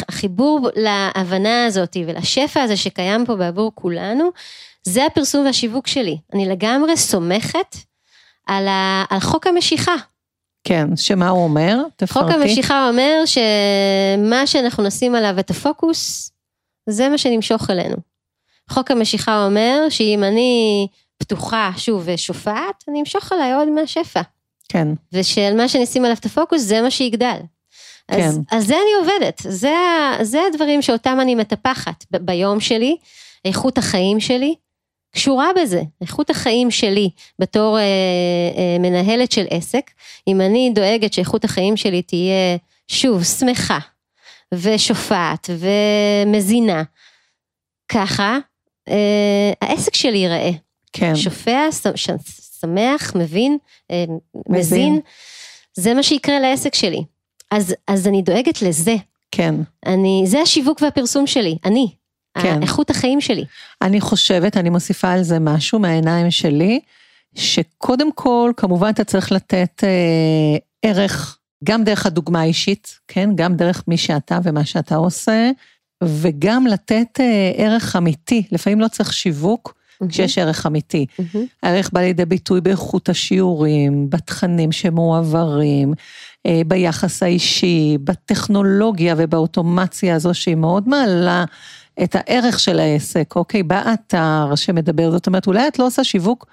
החיבור 0.09 0.69
להבנה 0.77 1.67
הזאת 1.67 1.97
ולשפע 2.07 2.63
הזה 2.63 2.77
שקיים 2.77 3.27
פה 3.27 3.37
בעבור 3.37 3.73
כולנו, 3.75 4.31
זה 4.83 5.07
הפרסום 5.07 5.47
והשיווק 5.47 5.87
שלי. 5.87 6.19
אני 6.35 6.47
לגמרי 6.47 6.97
סומכת 6.97 7.77
על, 8.47 8.69
ה, 8.69 9.05
על 9.11 9.21
חוק 9.21 9.47
המשיכה. 9.47 9.95
כן, 10.65 10.97
שמה 10.97 11.29
הוא 11.29 11.45
אומר? 11.45 11.79
תפרטי. 11.97 12.13
חוק 12.13 12.41
המשיכה 12.41 12.89
אומר 12.89 13.23
שמה 13.27 14.47
שאנחנו 14.47 14.83
נשים 14.83 15.15
עליו 15.15 15.39
את 15.39 15.51
הפוקוס, 15.51 16.31
זה 16.89 17.09
מה 17.09 17.19
שנמשוך 17.19 17.71
אלינו. 17.71 17.97
חוק 18.71 18.91
המשיכה 18.91 19.45
אומר 19.45 19.87
שאם 19.89 20.25
אני 20.25 20.87
פתוחה, 21.23 21.71
שוב, 21.77 22.03
ושופעת, 22.05 22.85
אני 22.89 23.01
אמשוך 23.01 23.33
עליי 23.33 23.53
עוד 23.53 23.69
מהשפע. 23.69 24.23
כן, 24.69 24.89
ושל 25.13 25.55
מה 25.57 25.69
שנשים 25.69 26.05
עליו 26.05 26.17
את 26.21 26.25
הפוקוס, 26.25 26.63
זה 26.63 26.81
מה 26.81 26.91
שיגדל. 26.91 27.39
אז, 28.09 28.19
כן. 28.19 28.57
אז 28.57 28.67
זה 28.67 28.75
אני 28.75 29.09
עובדת, 29.11 29.43
זה, 29.49 29.75
זה 30.23 30.41
הדברים 30.53 30.83
שאותם 30.83 31.19
אני 31.21 31.35
מטפחת 31.35 32.05
ב- 32.11 32.17
ביום 32.17 32.61
שלי, 32.61 32.97
איכות 33.45 33.79
החיים 33.79 34.21
שלי, 34.21 34.55
קשורה 35.15 35.49
בזה, 35.63 35.83
איכות 36.01 36.31
החיים 36.31 36.71
שלי 36.71 37.11
בתור 37.39 37.79
אה, 37.79 37.83
אה, 38.57 38.77
מנהלת 38.79 39.33
של 39.33 39.45
עסק, 39.51 39.91
אם 40.29 40.41
אני 40.41 40.71
דואגת 40.75 41.13
שאיכות 41.13 41.45
החיים 41.45 41.77
שלי 41.77 42.03
תהיה, 42.03 42.57
שוב, 42.89 43.25
שמחה, 43.25 43.79
ושופעת, 44.55 45.51
ומזינה, 45.59 46.83
ככה, 47.89 48.39
אה, 48.89 49.53
העסק 49.61 49.95
שלי 49.95 50.19
ייראה. 50.19 50.51
כן, 50.93 51.17
שופע, 51.17 51.69
שמח, 52.61 53.13
מבין, 53.15 53.59
אה, 53.91 54.05
מזין. 54.49 54.59
מזין, 54.59 55.01
זה 55.75 55.95
מה 55.95 56.03
שיקרה 56.03 56.41
לעסק 56.41 56.75
שלי. 56.75 57.05
אז, 57.51 57.75
אז 57.89 58.07
אני 58.07 58.23
דואגת 58.23 58.63
לזה, 58.63 58.97
כן, 59.31 59.55
אני, 59.87 60.23
זה 60.27 60.41
השיווק 60.41 60.83
והפרסום 60.83 61.27
שלי, 61.27 61.59
אני. 61.65 61.89
כן. 62.39 62.63
איכות 62.63 62.91
החיים 62.91 63.21
שלי. 63.21 63.45
אני 63.83 64.01
חושבת, 64.01 64.57
אני 64.57 64.71
מוסיפה 64.71 65.13
על 65.13 65.23
זה 65.23 65.39
משהו 65.39 65.79
מהעיניים 65.79 66.31
שלי, 66.31 66.81
שקודם 67.35 68.13
כל, 68.13 68.53
כמובן 68.57 68.91
אתה 68.91 69.05
צריך 69.05 69.33
לתת 69.33 69.85
אה, 69.85 70.57
ערך, 70.83 71.39
גם 71.65 71.85
דרך 71.85 72.07
הדוגמה 72.07 72.41
האישית, 72.41 72.99
כן? 73.09 73.31
גם 73.35 73.57
דרך 73.57 73.85
מי 73.89 73.97
שאתה 73.97 74.39
ומה 74.43 74.65
שאתה 74.65 74.97
עושה, 74.97 75.51
וגם 76.05 76.67
לתת 76.67 77.21
אה, 77.21 77.53
ערך 77.57 77.97
אמיתי. 77.97 78.43
לפעמים 78.53 78.81
לא 78.81 78.89
צריך 78.89 79.13
שיווק, 79.13 79.75
כשיש 80.09 80.39
ערך 80.39 80.67
אמיתי. 80.67 81.07
מהמם. 81.19 81.47
הערך 81.63 81.91
בא 81.93 82.01
לידי 82.01 82.25
ביטוי 82.25 82.61
באיכות 82.61 83.09
השיעורים, 83.09 84.11
בתכנים 84.11 84.73
שמועברים, 84.73 85.95
אה, 86.47 86.61
ביחס 86.67 87.23
האישי, 87.23 87.99
בטכנולוגיה 88.05 89.15
ובאוטומציה 89.19 90.15
הזו 90.15 90.35
שהיא 90.35 90.55
מאוד 90.55 90.89
מעלה 90.89 91.45
את 92.03 92.17
הערך 92.19 92.61
של 92.61 92.81
העסק, 92.81 93.37
אוקיי? 93.37 93.63
באתר 93.63 94.53
שמדבר, 94.55 95.11
זאת 95.11 95.27
אומרת, 95.27 95.47
אולי 95.47 95.69
את 95.69 95.79
לא 95.79 95.87
עושה 95.87 96.05
שיווק 96.05 96.47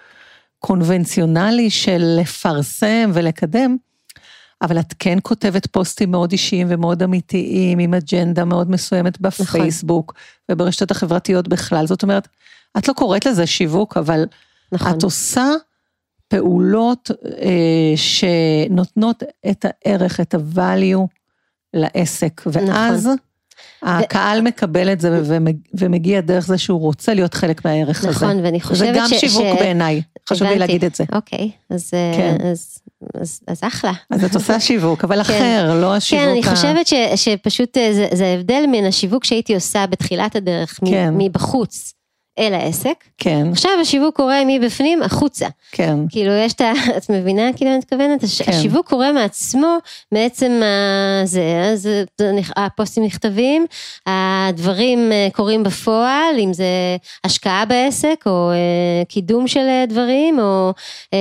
קונבנציונלי 0.59 1.69
של 1.69 2.17
לפרסם 2.19 3.12
ולקדם, 3.13 3.77
אבל 4.62 4.79
את 4.79 4.93
כן 4.99 5.17
כותבת 5.23 5.67
פוסטים 5.67 6.12
מאוד 6.12 6.31
אישיים 6.31 6.67
ומאוד 6.69 7.03
אמיתיים, 7.03 7.79
עם 7.79 7.93
אג'נדה 7.93 8.45
מאוד 8.45 8.71
מסוימת 8.71 9.21
בפייסבוק 9.21 10.13
וברשתות 10.51 10.91
החברתיות 10.91 11.47
בכלל. 11.47 11.88
זאת 11.88 12.03
אומרת, 12.03 12.27
את 12.77 12.88
לא 12.88 12.93
קוראת 12.93 13.25
לזה 13.25 13.47
שיווק, 13.47 13.97
אבל 13.97 14.25
נכון. 14.71 14.91
את 14.97 15.03
עושה 15.03 15.45
פעולות 16.27 17.12
אה, 17.41 17.93
שנותנות 17.95 19.23
את 19.49 19.65
הערך, 19.69 20.19
את 20.19 20.34
ה-value 20.34 21.05
לעסק, 21.73 22.41
ואז 22.45 23.05
נכון. 23.08 23.17
הקהל 23.84 24.41
מקבל 24.41 24.91
את 24.91 24.99
זה 25.01 25.21
ומג- 25.27 25.67
ומגיע 25.79 26.21
דרך 26.21 26.45
זה 26.47 26.58
שהוא 26.58 26.79
רוצה 26.79 27.13
להיות 27.13 27.34
חלק 27.34 27.65
מהערך 27.65 27.99
הזה. 27.99 28.10
נכון, 28.10 28.39
ואני 28.43 28.60
זה 28.60 28.65
חושבת 28.65 28.95
גם 28.95 29.08
ש... 29.08 29.13
שיווק 29.13 29.45
ש- 29.55 29.60
בעיניי, 29.60 30.01
חשוב 30.29 30.47
לי. 30.47 30.60
להגיד 30.60 30.86
את 30.86 30.95
זה. 30.95 31.03
אוקיי, 31.13 31.51
אז, 31.69 31.91
אה, 31.93 32.12
כן. 32.17 32.47
אז, 32.51 32.79
אז, 33.21 33.39
אז 33.47 33.60
אחלה. 33.63 33.91
אז 34.10 34.23
את 34.23 34.36
עושה 34.36 34.60
שיווק, 34.60 35.03
אבל 35.03 35.23
כן. 35.23 35.34
אחר, 35.34 35.79
לא 35.82 35.95
השיווק 35.95 36.23
כן, 36.25 36.29
אני 36.29 36.39
ה- 36.39 36.55
חושבת 36.55 36.88
ש, 36.88 36.93
שפשוט 37.15 37.77
אה, 37.77 37.93
זה, 37.93 38.08
זה 38.13 38.25
ההבדל 38.25 38.63
מן 38.71 38.86
השיווק 38.86 39.23
שהייתי 39.23 39.55
עושה 39.55 39.86
בתחילת 39.88 40.36
הדרך, 40.36 40.79
כן. 40.86 41.13
מבחוץ 41.17 41.93
אל 42.39 42.54
העסק. 42.54 43.04
כן, 43.17 43.47
עכשיו 43.52 43.71
השיווק 43.82 44.15
קורה 44.15 44.41
מבפנים 44.47 45.04
החוצה. 45.04 45.47
כן, 45.71 45.95
כאילו 46.10 46.32
יש 46.32 46.54
את 46.54 46.62
ה... 46.62 46.71
את 46.97 47.10
מבינה 47.10 47.54
כאילו 47.56 47.71
אני 47.71 47.78
מתכוונת? 47.80 48.23
הש- 48.23 48.41
כן. 48.41 48.52
השיווק 48.52 48.89
קורה 48.89 49.12
מעצמו, 49.12 49.78
מעצם 50.12 50.62
זה, 51.23 51.41
אז 51.73 51.89
הפוסטים 52.56 53.04
נכתבים, 53.04 53.65
הדברים 54.06 55.12
אה, 55.12 55.28
קורים 55.34 55.63
בפועל, 55.63 56.36
אם 56.39 56.54
זה 56.54 56.65
השקעה 57.23 57.65
בעסק, 57.65 58.23
או 58.25 58.52
אה, 58.52 58.56
קידום 59.06 59.47
של 59.47 59.60
אה, 59.67 59.86
דברים, 59.88 60.39
או 60.39 60.73
אה, 61.13 61.19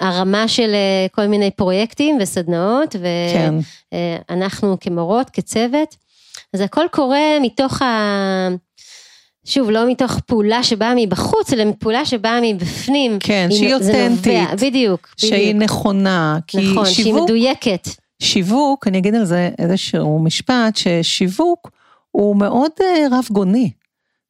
הרמה 0.00 0.48
של 0.48 0.74
כל 1.12 1.26
מיני 1.26 1.50
פרויקטים 1.50 2.18
וסדנאות, 2.20 2.96
כן, 3.32 3.54
ואנחנו 4.30 4.76
כמורות, 4.80 5.30
כצוות, 5.30 5.96
אז 6.54 6.60
הכל 6.60 6.84
קורה 6.90 7.18
מתוך 7.42 7.82
ה... 7.82 8.48
שוב, 9.44 9.70
לא 9.70 9.90
מתוך 9.90 10.20
פעולה 10.26 10.62
שבאה 10.62 10.92
מבחוץ, 10.96 11.52
אלא 11.52 11.64
פעולה 11.78 12.04
שבאה 12.04 12.38
מבפנים. 12.42 13.18
כן, 13.20 13.46
היא- 13.50 13.58
שהיא 13.58 13.78
זה 13.78 13.92
נובע, 14.08 14.10
אותנטית. 14.44 14.60
בדיוק, 14.62 15.08
שהיא 15.16 15.32
בדיוק. 15.54 15.62
נכונה, 15.62 16.38
כי 16.46 16.58
נכון, 16.72 16.86
שהיא 16.86 17.04
שיווק, 17.04 17.24
מדויקת. 17.24 17.88
שיווק, 18.22 18.86
אני 18.88 18.98
אגיד 18.98 19.14
על 19.14 19.24
זה 19.24 19.50
איזשהו 19.58 20.18
משפט, 20.18 20.76
ששיווק 20.76 21.70
הוא 22.10 22.36
מאוד 22.36 22.70
אה, 22.80 23.06
רב 23.18 23.24
גוני. 23.30 23.70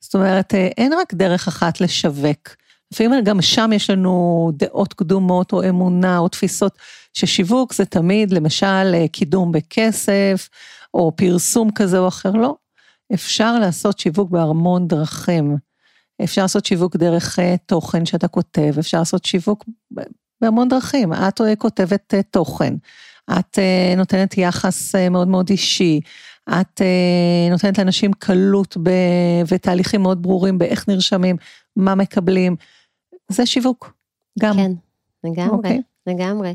זאת 0.01 0.15
אומרת, 0.15 0.55
אה, 0.55 0.69
אין 0.79 0.93
רק 0.93 1.15
דרך 1.15 1.49
אחת 1.49 1.81
לשווק. 1.81 2.49
לפעמים 2.93 3.25
גם 3.25 3.43
שם 3.43 3.71
יש 3.75 3.91
לנו 3.91 4.51
דעות 4.55 4.93
קדומות 4.95 5.53
או 5.53 5.69
אמונה 5.69 6.19
או 6.19 6.29
תפיסות, 6.29 6.73
ששיווק 7.13 7.75
זה 7.75 7.85
תמיד 7.85 8.33
למשל 8.33 8.67
אה, 8.95 9.05
קידום 9.13 9.53
בכסף, 9.53 10.49
או 10.95 11.13
פרסום 11.17 11.71
כזה 11.75 11.99
או 11.99 12.09
אחר, 12.09 12.31
לא. 12.31 12.55
אפשר 13.15 13.59
לעשות 13.59 13.99
שיווק 13.99 14.31
בהמון 14.31 14.89
דרכים. 14.89 15.57
אפשר 16.25 16.43
לעשות 16.43 16.67
שיווק 16.67 16.97
דרך 16.97 17.39
אה, 17.39 17.55
תוכן 17.67 18.07
שאתה 18.07 18.29
כותב, 18.29 18.75
אפשר 18.79 18.99
לעשות 18.99 19.25
שיווק 19.25 19.65
בהמון 20.41 20.69
דרכים. 20.69 21.13
את 21.13 21.41
אה, 21.41 21.57
כותבת 21.57 22.15
אה, 22.15 22.23
תוכן, 22.23 22.75
את 23.39 23.59
נותנת 23.97 24.39
יחס 24.39 24.95
מאוד 24.95 25.29
מאוד 25.29 25.51
אישי, 25.51 26.01
את 26.51 26.81
נותנת 27.51 27.79
לאנשים 27.79 28.13
קלות 28.13 28.77
ב... 28.83 28.91
ותהליכים 29.49 30.03
מאוד 30.03 30.23
ברורים 30.23 30.59
באיך 30.59 30.89
נרשמים, 30.89 31.37
מה 31.77 31.95
מקבלים. 31.95 32.57
זה 33.29 33.47
שיווק, 33.47 33.93
גם. 34.41 34.55
כן, 34.55 34.73
לגמרי, 35.25 35.57
אוקיי. 35.57 35.83
לגמרי. 36.07 36.55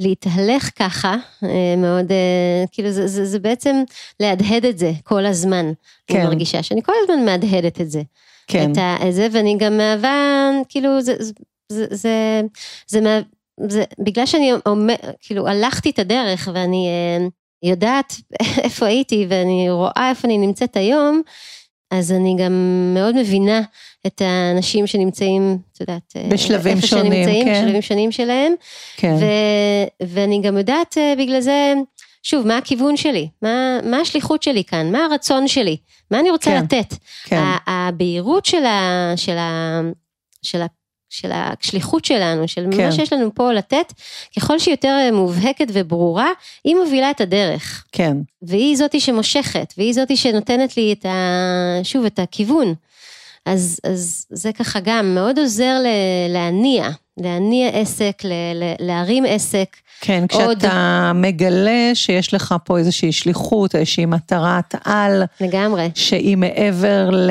להתהלך 0.00 0.70
ככה, 0.78 1.16
אה, 1.44 1.74
מאוד, 1.76 2.12
אה, 2.12 2.64
כאילו 2.72 2.90
זה, 2.90 3.06
זה, 3.06 3.24
זה 3.24 3.38
בעצם 3.38 3.76
להדהד 4.20 4.64
את 4.64 4.78
זה 4.78 4.92
כל 5.04 5.26
הזמן. 5.26 5.72
כן. 6.06 6.16
אני 6.18 6.26
מרגישה 6.26 6.62
שאני 6.62 6.82
כל 6.82 6.92
הזמן 7.02 7.24
מהדהדת 7.24 7.80
את 7.80 7.90
זה. 7.90 8.02
כן, 8.46 8.72
את 8.72 8.78
ה- 8.78 9.10
זה, 9.10 9.28
ואני 9.32 9.56
גם 9.58 9.76
מהווה, 9.76 10.50
כאילו, 10.68 11.00
זה, 11.00 11.14
זה, 11.18 11.32
זה, 11.72 11.86
זה, 11.90 12.40
זה, 12.86 13.00
מה- 13.00 13.20
זה 13.70 13.84
בגלל 13.98 14.26
שאני 14.26 14.52
אומר, 14.66 14.94
כאילו, 15.20 15.48
הלכתי 15.48 15.90
את 15.90 15.98
הדרך 15.98 16.48
ואני 16.54 16.88
אה, 16.88 17.26
יודעת 17.70 18.14
איפה 18.64 18.86
הייתי 18.86 19.26
ואני 19.28 19.70
רואה 19.70 20.08
איפה 20.10 20.28
אני 20.28 20.38
נמצאת 20.38 20.76
היום, 20.76 21.22
אז 21.90 22.12
אני 22.12 22.36
גם 22.38 22.52
מאוד 22.94 23.16
מבינה 23.16 23.60
את 24.06 24.22
האנשים 24.24 24.86
שנמצאים, 24.86 25.58
את 25.72 25.80
יודעת, 25.80 26.12
אה, 26.16 26.28
בשלבים 26.30 26.76
איפה 26.76 26.86
שונים, 26.86 27.12
שנמצאים, 27.12 27.44
כן. 27.44 27.62
בשלבים 27.62 27.82
שונים 27.82 28.12
שלהם, 28.12 28.52
כן, 28.96 29.14
ו- 29.20 30.06
ואני 30.06 30.40
גם 30.42 30.56
יודעת 30.56 30.98
אה, 30.98 31.14
בגלל 31.18 31.40
זה, 31.40 31.74
שוב, 32.22 32.46
מה 32.46 32.58
הכיוון 32.58 32.96
שלי? 32.96 33.28
מה, 33.42 33.78
מה 33.84 33.96
השליחות 34.00 34.42
שלי 34.42 34.64
כאן? 34.64 34.92
מה 34.92 35.04
הרצון 35.04 35.48
שלי? 35.48 35.76
מה 36.10 36.20
אני 36.20 36.30
רוצה 36.30 36.50
כן, 36.50 36.62
לתת? 36.64 36.94
כן, 37.24 37.42
הבהירות 37.66 38.46
של, 38.46 38.64
ה, 38.64 39.12
של, 39.16 39.38
ה, 39.38 39.80
של, 40.42 40.62
ה, 40.62 40.66
של 41.10 41.30
השליחות 41.32 42.04
שלנו, 42.04 42.48
של 42.48 42.66
כן. 42.70 42.84
מה 42.84 42.92
שיש 42.92 43.12
לנו 43.12 43.34
פה 43.34 43.52
לתת, 43.52 43.92
ככל 44.36 44.58
שהיא 44.58 44.72
יותר 44.72 44.88
אה, 44.88 45.12
מובהקת 45.12 45.66
וברורה, 45.72 46.28
היא 46.64 46.76
מובילה 46.76 47.10
את 47.10 47.20
הדרך. 47.20 47.84
כן, 47.92 48.16
והיא 48.42 48.76
זאתי 48.76 49.00
שמושכת, 49.00 49.74
והיא 49.78 49.92
זאתי 49.92 50.16
שנותנת 50.16 50.76
לי 50.76 50.92
את 50.92 51.06
ה... 51.06 51.80
שוב, 51.82 52.04
את 52.04 52.18
הכיוון. 52.18 52.74
אז, 53.46 53.80
אז 53.84 54.26
זה 54.30 54.52
ככה 54.52 54.78
גם 54.84 55.14
מאוד 55.14 55.38
עוזר 55.38 55.78
ל, 55.84 55.86
להניע, 56.32 56.88
להניע 57.20 57.68
עסק, 57.68 58.14
ל, 58.24 58.28
ל, 58.54 58.72
להרים 58.80 59.24
עסק. 59.28 59.76
כן, 60.00 60.24
עוד- 60.32 60.58
כשאתה 60.58 61.12
מגלה 61.14 61.90
שיש 61.94 62.34
לך 62.34 62.54
פה 62.64 62.78
איזושהי 62.78 63.12
שליחות, 63.12 63.74
איזושהי 63.74 64.06
מטרת 64.06 64.74
על, 64.84 65.22
לגמרי. 65.40 65.90
שהיא 65.94 66.36
מעבר 66.36 67.10
ל... 67.10 67.30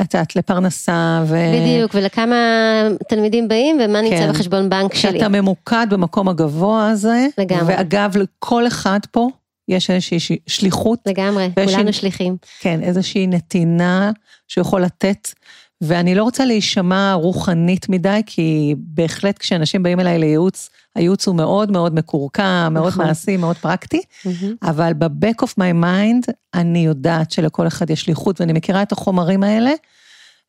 את 0.00 0.14
יודעת, 0.14 0.36
לפרנסה, 0.36 1.22
ו... 1.26 1.36
בדיוק, 1.54 1.90
ולכמה 1.94 2.34
תלמידים 3.08 3.48
באים 3.48 3.78
ומה 3.84 4.00
נמצא 4.00 4.16
כן. 4.16 4.30
בחשבון 4.32 4.68
בנק 4.70 4.94
שלי. 4.94 5.12
שאתה 5.18 5.28
ממוקד 5.28 5.86
במקום 5.90 6.28
הגבוה 6.28 6.90
הזה. 6.90 7.26
לגמרי. 7.38 7.74
ואגב, 7.74 8.16
לכל 8.16 8.66
אחד 8.66 8.98
פה 9.10 9.28
יש 9.68 9.90
איזושהי 9.90 10.18
שליחות, 10.46 10.98
לגמרי, 11.06 11.50
ויש 11.56 11.70
כולנו 11.70 11.86
לי- 11.86 11.92
שליחים. 11.92 12.36
כן, 12.60 12.82
איזושהי 12.82 13.26
נתינה 13.26 14.12
שהוא 14.48 14.62
יכול 14.62 14.82
לתת. 14.82 15.28
ואני 15.80 16.14
לא 16.14 16.22
רוצה 16.22 16.44
להישמע 16.44 17.12
רוחנית 17.14 17.88
מדי, 17.88 18.20
כי 18.26 18.74
בהחלט 18.78 19.38
כשאנשים 19.38 19.82
באים 19.82 20.00
אליי 20.00 20.18
לייעוץ, 20.18 20.70
הייעוץ 20.96 21.26
הוא 21.26 21.34
מאוד 21.36 21.72
מאוד 21.72 21.94
מקורקע, 21.94 22.68
מאוד 22.68 22.86
נכון. 22.92 23.06
מעשי, 23.06 23.36
מאוד 23.36 23.56
פרקטי, 23.56 24.00
מהמם. 24.24 24.54
אבל 24.62 24.92
ב-back 24.98 25.44
of 25.44 25.48
my 25.60 25.84
mind, 25.84 26.32
אני 26.54 26.78
יודעת 26.78 27.30
שלכל 27.30 27.66
אחד 27.66 27.90
יש 27.90 28.00
שליחות, 28.00 28.40
ואני 28.40 28.52
מכירה 28.52 28.82
את 28.82 28.92
החומרים 28.92 29.42
האלה, 29.42 29.70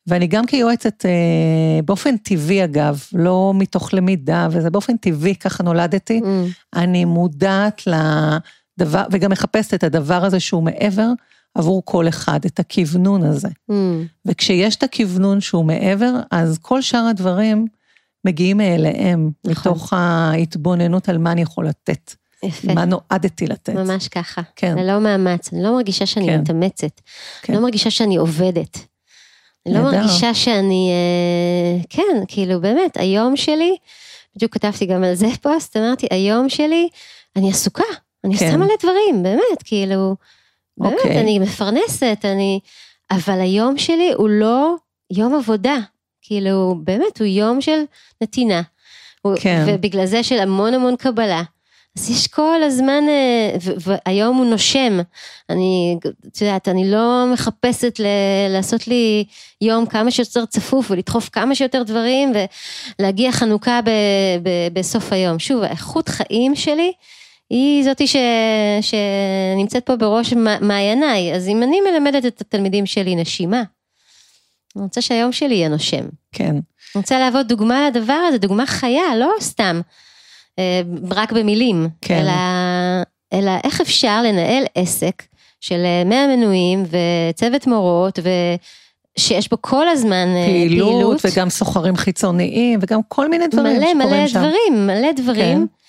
ואני 0.06 0.26
גם 0.26 0.46
כיועצת, 0.46 1.06
אה, 1.06 1.82
באופן 1.84 2.16
טבעי 2.16 2.64
אגב, 2.64 3.02
לא 3.12 3.52
מתוך 3.54 3.94
למידה, 3.94 4.48
וזה 4.50 4.70
באופן 4.70 4.96
טבעי, 4.96 5.34
ככה 5.34 5.62
נולדתי, 5.62 6.20
אמ, 6.24 6.44
אני 6.76 7.04
מודעת 7.04 7.82
לדבר, 8.80 9.02
וגם 9.10 9.30
מחפשת 9.30 9.74
את 9.74 9.84
הדבר 9.84 10.24
הזה 10.24 10.40
שהוא 10.40 10.62
מעבר 10.62 11.08
עבור 11.54 11.82
כל 11.84 12.08
אחד, 12.08 12.44
את 12.44 12.60
הכוונון 12.60 13.22
הזה. 13.22 13.48
אמ, 13.70 14.06
וכשיש 14.26 14.76
את 14.76 14.82
הכוונון 14.82 15.40
שהוא 15.40 15.64
מעבר, 15.64 16.12
אז 16.30 16.58
כל 16.62 16.82
שאר 16.82 17.06
הדברים 17.10 17.66
מגיעים 18.24 18.56
מאליהם, 18.56 19.30
נכון. 19.44 19.72
מתוך 19.72 19.92
ההתבוננות 19.92 21.08
על 21.08 21.18
מה 21.18 21.32
אני 21.32 21.42
יכול 21.42 21.68
לתת, 21.68 22.14
יפה, 22.42 22.74
מה 22.74 22.84
נועדתי 22.84 23.46
לתת. 23.46 23.74
ממש 23.74 24.08
ככה. 24.08 24.42
כן. 24.56 24.78
ללא 24.78 25.00
מאמץ, 25.00 25.52
אני 25.52 25.62
לא 25.62 25.74
מרגישה 25.74 26.06
שאני 26.06 26.26
כן. 26.26 26.40
מתאמצת. 26.40 27.00
כן. 27.42 27.54
לא 27.54 27.60
מרגישה 27.60 27.90
שאני 27.90 28.16
עובדת. 28.16 28.78
אני 29.66 29.74
לא. 29.74 29.82
מרגישה 29.82 30.34
שאני, 30.34 30.90
אה, 30.90 31.82
כן, 31.88 32.24
כאילו 32.28 32.60
באמת, 32.60 32.96
היום 32.96 33.36
שלי, 33.36 33.76
בדיוק 34.36 34.54
כתבתי 34.54 34.86
גם 34.86 35.04
על 35.04 35.14
זה 35.14 35.26
פוסט, 35.42 35.76
אמרתי, 35.76 36.06
היום 36.10 36.48
שלי, 36.48 36.88
אני 37.36 37.50
עסוקה, 37.50 37.84
אני 38.24 38.36
כן. 38.36 38.44
עושה 38.46 38.56
מלא 38.56 38.74
דברים, 38.82 39.22
באמת, 39.22 39.62
כאילו, 39.64 40.14
באמת, 40.78 40.92
אוקיי. 40.98 41.20
אני 41.20 41.38
מפרנסת, 41.38 42.18
אני, 42.24 42.60
אבל 43.10 43.40
היום 43.40 43.78
שלי 43.78 44.12
הוא 44.16 44.28
לא 44.28 44.74
יום 45.12 45.34
עבודה, 45.34 45.76
כאילו, 46.22 46.74
באמת, 46.84 47.18
הוא 47.18 47.26
יום 47.26 47.60
של 47.60 47.80
נתינה. 48.22 48.62
כן. 49.40 49.64
ובגלל 49.68 50.06
זה 50.06 50.22
של 50.22 50.38
המון 50.38 50.74
המון 50.74 50.96
קבלה. 50.96 51.42
אז 51.98 52.10
יש 52.10 52.26
כל 52.26 52.62
הזמן, 52.62 53.04
אה, 53.08 53.56
והיום 53.76 54.36
הוא 54.36 54.46
נושם. 54.46 55.00
אני, 55.50 55.96
את 56.28 56.40
יודעת, 56.40 56.68
אני 56.68 56.90
לא 56.90 57.24
מחפשת 57.32 58.00
ל- 58.00 58.04
לעשות 58.54 58.88
לי 58.88 59.24
יום 59.60 59.86
כמה 59.86 60.10
שיותר 60.10 60.46
צפוף 60.46 60.90
ולדחוף 60.90 61.28
כמה 61.28 61.54
שיותר 61.54 61.82
דברים 61.82 62.32
ולהגיע 62.98 63.32
חנוכה 63.32 63.80
ב- 63.84 63.90
ב- 64.42 64.78
בסוף 64.78 65.12
היום. 65.12 65.38
שוב, 65.38 65.62
האיכות 65.62 66.08
חיים 66.08 66.56
שלי 66.56 66.92
היא 67.50 67.84
זאתי 67.84 68.06
ש... 68.06 68.16
שנמצאת 68.80 69.86
פה 69.86 69.96
בראש 69.96 70.34
מעייניי. 70.60 71.34
אז 71.34 71.48
אם 71.48 71.62
אני 71.62 71.80
מלמדת 71.80 72.26
את 72.26 72.40
התלמידים 72.40 72.86
שלי 72.86 73.16
נשימה, 73.16 73.62
אני 74.76 74.84
רוצה 74.84 75.00
שהיום 75.02 75.32
שלי 75.32 75.54
יהיה 75.54 75.68
נושם. 75.68 76.04
כן. 76.32 76.50
אני 76.50 76.62
רוצה 77.02 77.18
להוות 77.18 77.46
דוגמה 77.46 77.88
לדבר 77.90 78.20
הזה, 78.28 78.38
דוגמה 78.38 78.66
חיה, 78.66 79.16
לא 79.16 79.32
סתם. 79.40 79.80
אה, 80.58 80.82
רק 81.10 81.32
במילים, 81.32 81.88
כן. 82.00 82.20
אלא, 82.20 82.32
אלא 83.32 83.52
איך 83.64 83.80
אפשר 83.80 84.22
לנהל 84.22 84.64
עסק 84.74 85.22
של 85.60 85.82
100 86.06 86.18
אה, 86.18 86.36
מנויים 86.36 86.84
וצוות 86.84 87.66
מורות 87.66 88.18
ו... 88.22 88.28
שיש 89.18 89.50
בו 89.50 89.56
כל 89.60 89.88
הזמן 89.88 90.28
אה, 90.36 90.46
פעילות. 90.46 90.88
פעילות. 90.88 91.20
וגם 91.24 91.50
סוחרים 91.50 91.96
חיצוניים 91.96 92.78
וגם 92.82 93.00
כל 93.08 93.28
מיני 93.28 93.48
דברים 93.48 93.76
מלא, 93.76 93.86
שקורים 93.86 93.98
מלא 93.98 94.28
שם. 94.28 94.40
מלא 94.40 94.48
דברים, 94.48 94.86
מלא 94.86 95.12
דברים. 95.12 95.58
כן. 95.58 95.79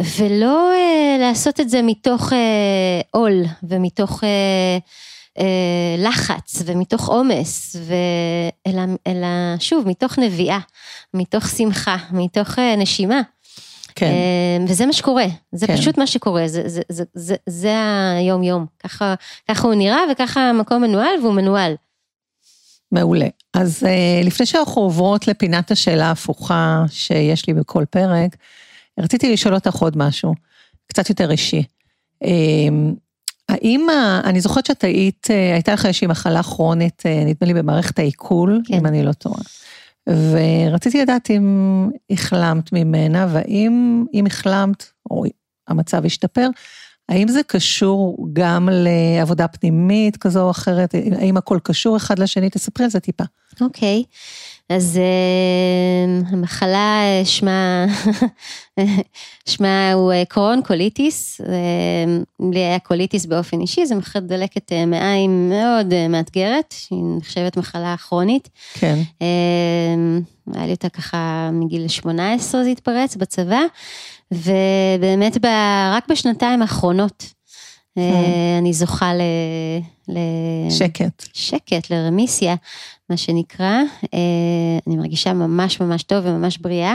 ולא 0.00 0.72
אה, 0.72 1.16
לעשות 1.20 1.60
את 1.60 1.70
זה 1.70 1.82
מתוך 1.82 2.32
אה, 2.32 3.00
עול 3.10 3.42
ומתוך 3.62 4.24
אה, 4.24 4.78
אה, 5.38 5.96
לחץ 5.98 6.62
ומתוך 6.66 7.08
עומס, 7.08 7.76
אלא, 8.66 8.82
אלא 9.06 9.26
שוב, 9.58 9.88
מתוך 9.88 10.18
נביאה, 10.18 10.58
מתוך 11.14 11.48
שמחה, 11.48 11.96
מתוך 12.10 12.58
אה, 12.58 12.76
נשימה. 12.76 13.20
כן. 13.94 14.12
אמ, 14.58 14.64
וזה 14.68 14.86
מה 14.86 14.92
שקורה, 14.92 15.24
זה 15.52 15.66
כן. 15.66 15.76
פשוט 15.76 15.98
מה 15.98 16.06
שקורה, 16.06 16.48
זה, 16.48 16.62
זה, 16.66 16.80
זה, 16.88 17.04
זה, 17.14 17.34
זה 17.46 17.74
היום 18.18 18.42
יום, 18.42 18.66
ככה, 18.84 19.14
ככה 19.48 19.66
הוא 19.66 19.74
נראה 19.74 20.00
וככה 20.12 20.40
המקום 20.40 20.82
מנוהל 20.82 21.20
והוא 21.22 21.34
מנוהל. 21.34 21.74
מעולה. 22.92 23.26
אז 23.54 23.84
אה, 23.86 24.20
לפני 24.24 24.46
שאנחנו 24.46 24.82
עוברות 24.82 25.28
לפינת 25.28 25.70
השאלה 25.70 26.06
ההפוכה 26.06 26.84
שיש 26.88 27.46
לי 27.46 27.54
בכל 27.54 27.84
פרק, 27.90 28.36
רציתי 28.98 29.32
לשאול 29.32 29.54
אותך 29.54 29.74
עוד 29.74 29.98
משהו, 29.98 30.34
קצת 30.86 31.08
יותר 31.08 31.30
אישי. 31.30 31.62
אמ, 32.24 32.94
האם, 33.48 33.86
אני 34.24 34.40
זוכרת 34.40 34.66
שאת 34.66 34.84
היית, 34.84 35.28
אה, 35.30 35.54
הייתה 35.54 35.72
לך 35.72 35.86
איזושהי 35.86 36.06
מחלה 36.06 36.42
כרונית, 36.42 37.02
אה, 37.06 37.24
נדמה 37.24 37.46
לי 37.46 37.54
במערכת 37.54 37.98
העיכול, 37.98 38.60
כן. 38.64 38.74
אם 38.74 38.86
אני 38.86 39.02
לא 39.04 39.12
טועה. 39.12 39.40
ורציתי 40.08 41.02
לדעת 41.02 41.30
אם 41.30 41.88
החלמת 42.10 42.72
ממנה, 42.72 43.26
והאם 43.32 44.04
אם 44.14 44.26
החלמת, 44.26 44.84
או 45.10 45.24
המצב 45.68 46.04
השתפר, 46.04 46.48
האם 47.08 47.28
זה 47.28 47.40
קשור 47.46 48.28
גם 48.32 48.68
לעבודה 48.72 49.48
פנימית 49.48 50.16
כזו 50.16 50.42
או 50.42 50.50
אחרת? 50.50 50.94
האם 51.18 51.36
הכל 51.36 51.58
קשור 51.62 51.96
אחד 51.96 52.18
לשני? 52.18 52.50
תספרי 52.50 52.84
על 52.84 52.90
זה 52.90 53.00
טיפה. 53.00 53.24
אוקיי. 53.60 54.02
Okay. 54.06 54.16
אז 54.68 55.00
uh, 55.00 56.26
המחלה 56.32 57.00
אה, 57.02 57.24
שמה, 57.24 57.86
שמה 59.48 59.92
הוא 59.92 60.12
אה, 60.12 60.24
קרוהן 60.28 60.62
קוליטיס, 60.62 61.40
לי 62.52 62.60
היה 62.60 62.78
קוליטיס 62.78 63.26
באופן 63.26 63.60
אישי, 63.60 63.86
זו 63.86 63.94
מחלת 63.94 64.26
דלקת 64.26 64.72
מעיים 64.86 65.48
מאוד 65.48 66.08
מאתגרת, 66.08 66.74
שהיא 66.78 67.02
נחשבת 67.18 67.56
מחלה 67.56 67.96
כרונית. 67.96 68.48
כן. 68.74 68.98
היה 70.54 70.66
לי 70.66 70.72
אותה 70.72 70.88
ככה 70.88 71.50
מגיל 71.52 71.88
18 71.88 72.64
זה 72.64 72.70
התפרץ 72.70 73.16
בצבא, 73.16 73.60
ובאמת 74.32 75.38
ב, 75.44 75.46
רק 75.92 76.10
בשנתיים 76.10 76.62
האחרונות. 76.62 77.35
אני 78.58 78.72
זוכה 78.72 79.14
ל... 79.14 79.20
ל... 80.08 80.18
שקט. 80.70 81.24
שקט, 81.32 81.90
לרמיסיה. 81.90 82.54
מה 83.10 83.16
שנקרא. 83.16 83.82
אה, 84.14 84.78
אני 84.86 84.96
מרגישה 84.96 85.32
ממש 85.32 85.80
ממש 85.80 86.02
טוב 86.02 86.24
וממש 86.26 86.58
בריאה. 86.58 86.94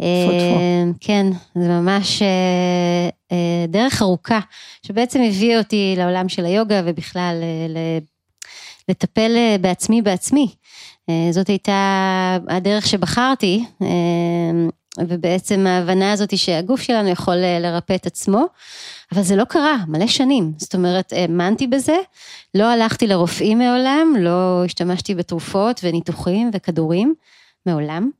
אה, 0.00 0.84
כן, 1.00 1.26
זה 1.54 1.68
ממש 1.68 2.22
אה, 2.22 3.36
דרך 3.68 4.02
ארוכה, 4.02 4.40
שבעצם 4.82 5.20
הביאה 5.22 5.58
אותי 5.58 5.94
לעולם 5.96 6.28
של 6.28 6.44
היוגה 6.44 6.82
ובכלל 6.84 7.34
לטפל 8.88 9.56
בעצמי 9.60 10.02
בעצמי. 10.02 10.48
זאת 11.30 11.48
הייתה 11.48 12.38
הדרך 12.48 12.86
שבחרתי, 12.86 13.64
ובעצם 15.08 15.66
ההבנה 15.66 16.12
הזאת 16.12 16.30
היא 16.30 16.38
שהגוף 16.38 16.80
שלנו 16.80 17.08
יכול 17.08 17.34
לרפא 17.36 17.94
את 17.94 18.06
עצמו. 18.06 18.46
אבל 19.12 19.22
זה 19.22 19.36
לא 19.36 19.44
קרה, 19.44 19.76
מלא 19.86 20.06
שנים. 20.06 20.52
זאת 20.56 20.74
אומרת, 20.74 21.12
האמנתי 21.12 21.66
בזה, 21.66 21.96
לא 22.54 22.64
הלכתי 22.64 23.06
לרופאים 23.06 23.58
מעולם, 23.58 24.14
לא 24.18 24.62
השתמשתי 24.64 25.14
בתרופות 25.14 25.80
וניתוחים 25.84 26.50
וכדורים, 26.52 27.14
מעולם. 27.66 28.10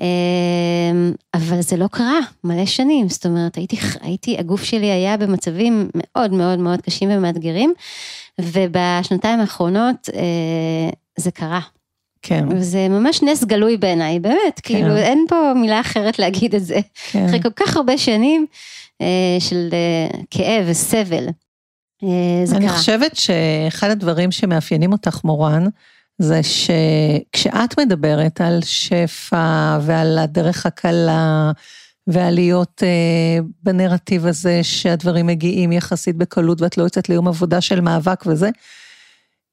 אמ, 0.00 1.12
אבל 1.34 1.60
זה 1.60 1.76
לא 1.76 1.86
קרה, 1.86 2.18
מלא 2.44 2.66
שנים, 2.66 3.08
זאת 3.08 3.26
אומרת, 3.26 3.56
הייתי, 3.56 3.76
הייתי, 4.00 4.38
הגוף 4.38 4.64
שלי 4.64 4.90
היה 4.90 5.16
במצבים 5.16 5.88
מאוד 5.94 6.32
מאוד 6.32 6.58
מאוד 6.58 6.80
קשים 6.80 7.08
ומאתגרים, 7.12 7.74
ובשנתיים 8.40 9.40
האחרונות 9.40 10.08
אה, 10.14 10.90
זה 11.16 11.30
קרה. 11.30 11.60
כן. 12.26 12.44
וזה 12.50 12.88
ממש 12.88 13.22
נס 13.22 13.44
גלוי 13.44 13.76
בעיניי, 13.76 14.20
באמת, 14.20 14.60
כן. 14.62 14.74
כאילו 14.74 14.96
אין 14.96 15.24
פה 15.28 15.52
מילה 15.56 15.80
אחרת 15.80 16.18
להגיד 16.18 16.54
את 16.54 16.64
זה. 16.64 16.78
כן. 17.10 17.24
אחרי 17.24 17.42
כל 17.42 17.50
כך 17.56 17.76
הרבה 17.76 17.98
שנים, 17.98 18.46
אה, 19.00 19.36
של 19.40 19.68
אה, 19.72 20.18
כאב 20.30 20.64
וסבל. 20.66 21.26
אה, 22.04 22.44
זה 22.44 22.56
אני 22.56 22.66
קרה. 22.66 22.76
חושבת 22.76 23.16
שאחד 23.16 23.90
הדברים 23.90 24.32
שמאפיינים 24.32 24.92
אותך, 24.92 25.20
מורן, 25.24 25.64
זה 26.18 26.40
שכשאת 26.42 27.80
מדברת 27.80 28.40
על 28.40 28.58
שפע 28.62 29.78
ועל 29.80 30.18
הדרך 30.18 30.66
הקלה, 30.66 31.52
ועל 32.06 32.34
להיות 32.34 32.82
אה, 32.82 33.38
בנרטיב 33.62 34.26
הזה 34.26 34.60
שהדברים 34.62 35.26
מגיעים 35.26 35.72
יחסית 35.72 36.16
בקלות 36.16 36.60
ואת 36.60 36.78
לא 36.78 36.82
יוצאת 36.82 37.08
ליום 37.08 37.28
עבודה 37.28 37.60
של 37.60 37.80
מאבק 37.80 38.24
וזה, 38.26 38.50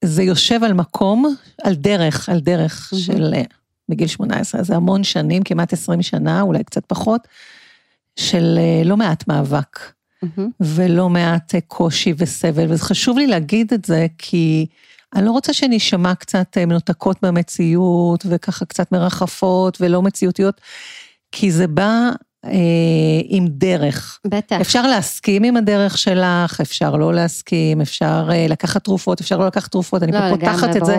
זה 0.04 0.24
יושב 0.24 0.64
על 0.64 0.74
מקום, 0.74 1.36
על 1.64 1.76
דרך, 1.76 2.30
על 2.30 2.40
דרך 2.40 2.94
mm-hmm. 2.94 2.98
של, 2.98 3.34
בגיל 3.90 4.08
18, 4.08 4.64
זה 4.64 4.76
המון 4.76 5.04
שנים, 5.04 5.44
כמעט 5.44 5.74
20 5.74 6.02
שנה, 6.02 6.42
אולי 6.42 6.64
קצת 6.64 6.86
פחות, 6.88 7.28
של 8.16 8.60
אה, 8.60 8.82
לא 8.86 8.98
מעט 8.98 9.28
מאבק, 9.28 9.80
mm-hmm. 9.80 10.42
ולא 10.60 11.10
מעט 11.10 11.56
אה, 11.56 11.62
קושי 11.62 12.14
וסבל, 12.18 12.72
וזה 12.72 12.84
חשוב 12.84 13.18
לי 13.18 13.28
להגיד 13.28 13.74
את 13.74 13.86
זה, 13.86 14.08
כי 14.18 14.66
אני 15.16 15.26
לא 15.26 15.32
רוצה 15.32 15.54
שנשמע 15.54 16.16
קצת 16.16 16.58
אה, 16.58 16.66
מנותקות 16.66 17.24
מהמציאות, 17.24 18.24
וככה 18.30 18.66
קצת 18.66 18.92
מרחפות 18.92 19.78
ולא 19.82 20.02
מציאותיות, 20.02 20.62
כי 21.32 21.52
זה 21.52 21.68
בא 21.68 21.84
אה, 21.84 22.12
עם 23.28 23.48
דרך. 23.50 24.20
בטח. 24.28 24.62
אפשר 24.62 24.88
להסכים 24.88 25.44
עם 25.44 25.58
הדרך 25.58 25.98
שלך, 25.98 26.62
אפשר 26.62 26.96
לא 26.96 27.14
להסכים, 27.14 27.82
אפשר 27.82 28.30
אה, 28.32 28.46
לקחת 28.50 28.84
תרופות, 28.84 29.22
אפשר 29.22 29.38
לא 29.38 29.48
לקחת 29.48 29.72
תרופות, 29.72 30.04
אני 30.04 30.12
לא, 30.12 30.20
פה 30.20 30.30
פותחת 30.30 30.76
את. 30.76 30.86
זה, 30.86 30.98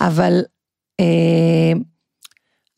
אבל 0.00 0.42
אה, 1.00 1.72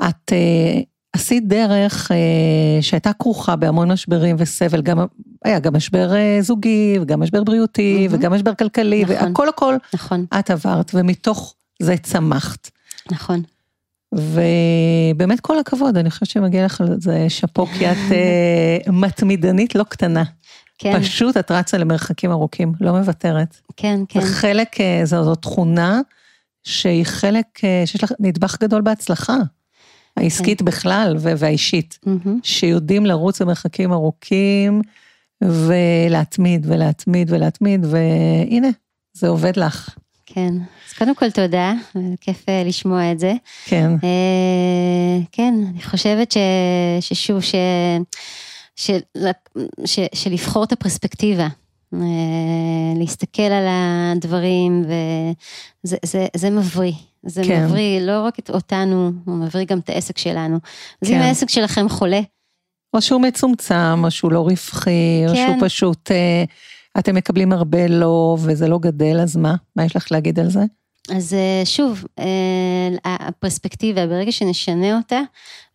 את... 0.09 0.32
אה, 0.32 0.80
עשית 1.16 1.48
דרך 1.48 2.12
אה, 2.12 2.82
שהייתה 2.82 3.12
כרוכה 3.12 3.56
בהמון 3.56 3.92
משברים 3.92 4.37
וסבל, 4.38 4.82
גם, 4.82 4.98
היה 5.44 5.59
גם 5.59 5.76
משבר 5.76 6.14
אה, 6.14 6.38
זוגי, 6.40 6.98
וגם 7.02 7.20
משבר 7.20 7.44
בריאותי, 7.44 8.06
mm-hmm. 8.06 8.14
וגם 8.14 8.32
משבר 8.32 8.54
כלכלי, 8.54 9.04
נכון, 9.04 9.16
והכל 9.16 9.48
הכל, 9.48 9.76
נכון. 9.94 10.26
את 10.38 10.50
עברת, 10.50 10.90
ומתוך 10.94 11.54
זה 11.82 11.96
צמחת. 11.96 12.70
נכון. 13.11 13.42
ובאמת 14.14 15.40
כל 15.40 15.59
הכבוד, 15.59 15.97
אני 15.97 16.11
חושבת 16.11 16.29
שמגיע 16.29 16.64
לך 16.64 16.81
על 16.81 16.96
זה 17.00 17.27
שאפו, 17.29 17.67
כי 17.67 17.90
את 17.90 17.96
אה, 18.13 18.92
מתמידנית 19.02 19.75
לא 19.75 19.85
קטנה. 19.85 20.25
כן. 20.79 21.00
פשוט 21.00 21.37
את 21.37 21.50
רצה 21.50 21.79
למרחקים 21.79 22.31
ארוכים, 22.31 22.73
לא 22.81 22.92
מוותרת. 22.92 23.61
כן, 23.77 24.00
כן. 24.09 24.21
זה 24.21 24.27
חלק, 24.27 24.81
אה, 24.81 25.00
זו, 25.04 25.25
זו 25.25 25.35
תכונה 25.35 26.00
שהיא 26.65 27.04
חלק, 27.04 27.46
אה, 27.65 27.83
שיש 27.87 28.04
לך 28.04 28.13
נדבך 28.21 28.57
גדול 28.61 28.83
בהצלחה. 28.83 29.37
העסקית 30.17 30.59
כן. 30.59 30.65
בכלל 30.65 31.17
והאישית, 31.19 31.98
mm-hmm. 32.07 32.29
שיודעים 32.42 33.07
לרוץ 33.07 33.42
במרחקים 33.42 33.92
ארוכים 33.92 34.83
ולהתמיד 35.44 36.67
ולהתמיד 36.69 37.31
ולהתמיד, 37.31 37.85
והנה, 37.85 38.69
זה 39.13 39.29
עובד 39.29 39.57
לך. 39.57 39.96
כן, 40.27 40.54
אז 40.88 40.92
קודם 40.92 41.14
כל 41.14 41.31
תודה, 41.31 41.72
כיף 42.20 42.48
אה, 42.48 42.62
לשמוע 42.66 43.12
את 43.12 43.18
זה. 43.18 43.33
כן. 43.64 43.90
אה, 44.04 45.18
כן, 45.33 45.54
אני 45.70 45.83
חושבת 45.83 46.33
ש, 46.33 46.37
ששוב, 47.00 47.40
ש, 47.40 47.54
ש, 48.77 48.90
ש, 49.85 49.98
שלבחור 50.14 50.64
את 50.64 50.72
הפרספקטיבה. 50.72 51.48
אה, 51.94 51.98
להסתכל 52.96 53.42
על 53.42 53.66
הדברים, 53.68 54.85
וזה 54.85 55.96
זה, 56.04 56.27
זה 56.37 56.50
מבריא. 56.50 56.92
זה 57.22 57.42
כן. 57.44 57.64
מבריא 57.64 58.00
לא 58.00 58.22
רק 58.22 58.38
את 58.38 58.50
אותנו, 58.50 59.12
הוא 59.24 59.37
מבריא 59.37 59.64
גם 59.64 59.79
את 59.79 59.88
העסק 59.88 60.18
שלנו. 60.18 60.58
אז 61.02 61.10
אם 61.10 61.14
כן. 61.14 61.20
העסק 61.20 61.50
שלכם 61.50 61.88
חולה, 61.88 62.20
או 62.94 63.02
שהוא 63.02 63.20
מצומצם, 63.20 64.04
או 64.04 64.10
שהוא 64.10 64.33
לא 64.33 64.40
רווחי, 64.40 65.24
או 65.29 65.35
כן. 65.35 65.46
שהוא 65.46 65.68
פשוט, 65.68 66.10
אה, 66.10 66.44
אתם 66.99 67.15
מקבלים 67.15 67.53
הרבה 67.53 67.87
לא, 67.87 68.37
וזה 68.40 68.69
לא 68.69 68.79
גדל, 68.79 69.21
אז 69.23 69.37
מה? 69.37 69.55
מה 69.77 69.85
יש 69.85 69.97
לך 69.97 70.07
להגיד 70.13 70.40
על 70.40 70.51
זה? 70.51 70.61
אז 71.17 71.35
אה, 71.35 71.63
שוב, 71.65 72.05
אה, 72.19 72.25
הפרספקטיבה, 73.05 74.07
ברגע 74.07 74.33
שנשנה 74.33 74.97
אותה, 74.97 75.21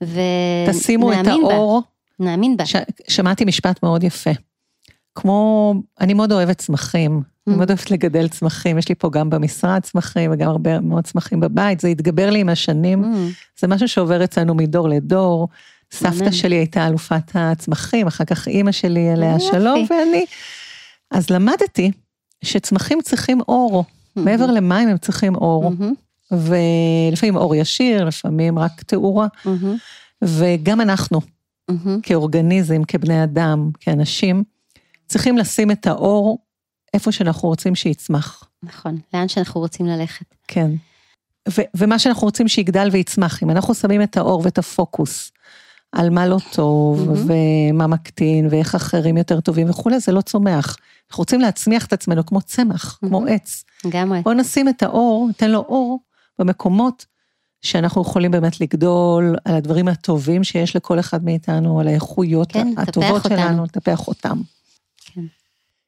ונאמין 0.01 0.71
תשימו 0.71 1.13
את 1.13 1.17
בה, 1.25 1.31
האור. 1.31 1.81
נאמין 2.19 2.57
בה. 2.57 2.65
ש... 2.65 2.75
שמעתי 3.07 3.45
משפט 3.45 3.83
מאוד 3.83 4.03
יפה. 4.03 4.31
כמו, 5.15 5.73
אני 6.01 6.13
מאוד 6.13 6.31
אוהבת 6.31 6.57
צמחים, 6.57 7.11
אני 7.47 7.53
Mm. 7.53 7.57
מאוד 7.57 7.69
אוהבת 7.69 7.91
לגדל 7.91 8.27
צמחים, 8.27 8.77
יש 8.77 8.89
לי 8.89 8.95
פה 8.95 9.09
גם 9.09 9.29
במשרד 9.29 9.81
צמחים 9.81 10.31
וגם 10.33 10.49
הרבה 10.49 10.79
מאוד 10.79 11.03
צמחים 11.07 11.39
בבית, 11.39 11.79
זה 11.79 11.87
התגבר 11.87 12.29
לי 12.29 12.39
עם 12.39 12.49
השנים, 12.49 13.03
Mm, 13.03 13.07
זה 13.59 13.67
משהו 13.67 13.87
שעובר 13.87 14.23
אצלנו 14.23 14.55
מדור 14.55 14.89
לדור. 14.89 15.47
סבתא. 15.93 16.31
שלי 16.31 16.55
הייתה 16.55 16.87
אלופת 16.87 17.31
הצמחים, 17.33 18.07
אחר 18.07 18.23
כך 18.25 18.47
אימא 18.47 18.71
שלי 18.71 19.09
עליה. 19.09 19.39
שלום, 19.39 19.85
ואני. 19.89 20.25
אז 21.11 21.29
למדתי 21.29 21.91
שצמחים 22.41 23.01
צריכים 23.01 23.41
אור, 23.41 23.83
מעבר 24.15 24.45
למים 24.45 24.89
הם 24.89 24.97
צריכים 24.97 25.35
אור, 25.35 25.71
מהמם, 25.71 25.93
ולפעמים 26.31 27.35
אור 27.35 27.55
ישיר, 27.55 28.05
לפעמים 28.05 28.59
רק 28.59 28.81
תאורה, 28.81 29.27
מהמם, 29.45 29.77
וגם 30.21 30.81
אנחנו, 30.81 31.21
מהמם. 31.69 32.01
כאורגניזם, 32.01 32.83
כבני 32.87 33.23
אדם, 33.23 33.69
כאנשים, 33.79 34.43
צריכים 35.07 35.37
לשים 35.37 35.71
את 35.71 35.87
האור 35.87 36.37
איפה 36.93 37.11
שאנחנו 37.11 37.49
רוצים 37.49 37.75
שיצמח. 37.75 38.43
נכון, 38.63 38.97
לאן 39.13 39.27
שאנחנו 39.27 39.61
רוצים 39.61 39.85
ללכת. 39.85 40.25
כן. 40.47 40.71
ו- 41.49 41.61
ומה 41.77 41.99
שאנחנו 41.99 42.25
רוצים 42.25 42.47
שיגדל 42.47 42.89
ויצמח, 42.91 43.43
אם 43.43 43.49
אנחנו 43.49 43.75
שמים 43.75 44.01
את 44.01 44.17
האור 44.17 44.41
ואת 44.45 44.57
הפוקוס 44.57 45.31
על 45.91 46.09
מה 46.09 46.27
לא 46.27 46.37
טוב, 46.53 47.09
מהמם. 47.09 47.29
ומה 47.71 47.87
מקטין, 47.87 48.47
ואיך 48.51 48.75
אחרים 48.75 49.17
יותר 49.17 49.39
טובים 49.39 49.69
וכולי, 49.69 49.99
זה 49.99 50.11
לא 50.11 50.21
צומח. 50.21 50.77
אנחנו 51.09 51.21
רוצים 51.21 51.41
להצמיח 51.41 51.85
את 51.85 51.93
עצמנו 51.93 52.25
כמו 52.25 52.41
צמח, 52.41 52.97
כמו 52.99 53.21
מהמם. 53.21 53.33
עץ. 53.33 53.63
לגמרי. 53.85 54.21
בואו 54.21 54.35
נשים 54.35 54.69
את 54.69 54.83
האור, 54.83 55.27
ניתן 55.27 55.51
לו 55.51 55.59
אור 55.59 55.99
במקומות 56.39 57.05
שאנחנו 57.61 58.01
יכולים 58.01 58.31
באמת 58.31 58.61
לגדול, 58.61 59.35
על 59.45 59.55
הדברים 59.55 59.87
הטובים 59.87 60.43
שיש 60.43 60.75
לכל 60.75 60.99
אחד 60.99 61.25
מאיתנו, 61.25 61.79
על 61.79 61.87
האיכויות 61.87 62.51
כן, 62.51 62.67
הטובות. 62.77 63.23
שלנו, 63.23 63.63
לטפח 63.63 64.07
אותם. 64.07 64.41
כן. 65.05 65.21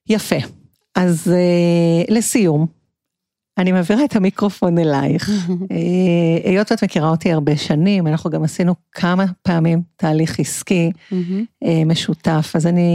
יפה. 0.09 0.35
אז 0.95 1.27
אה, 1.33 2.15
לסיום, 2.15 2.67
אני 3.57 3.71
מעבירה 3.71 4.05
את 4.05 4.15
המיקרופון 4.15 4.77
אלייך. 4.77 5.29
אה, 5.71 6.49
היות 6.49 6.71
ואת 6.71 6.83
מכירה 6.83 7.09
אותי 7.09 7.31
הרבה 7.31 7.57
שנים, 7.57 8.07
אנחנו 8.07 8.29
גם 8.29 8.43
עשינו 8.43 8.75
כמה 8.91 9.25
פעמים 9.41 9.81
תהליך 9.95 10.39
עסקי 10.39 10.91
מהמם. 11.11 11.45
אה, 11.63 11.85
משותף, 11.85 12.51
אז 12.55 12.67
אני 12.67 12.91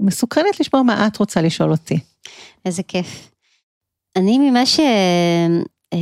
מסוקרנת 0.00 0.60
לשמוע 0.60 0.82
מה 0.82 1.06
את 1.06 1.16
רוצה 1.16 1.42
לשאול 1.42 1.70
אותי. 1.70 1.98
איזה 2.64 2.82
כיף. 2.82 3.30
אני 4.16 4.38
ממה 4.38 4.66
ש... 4.66 4.80
אה, 5.92 5.98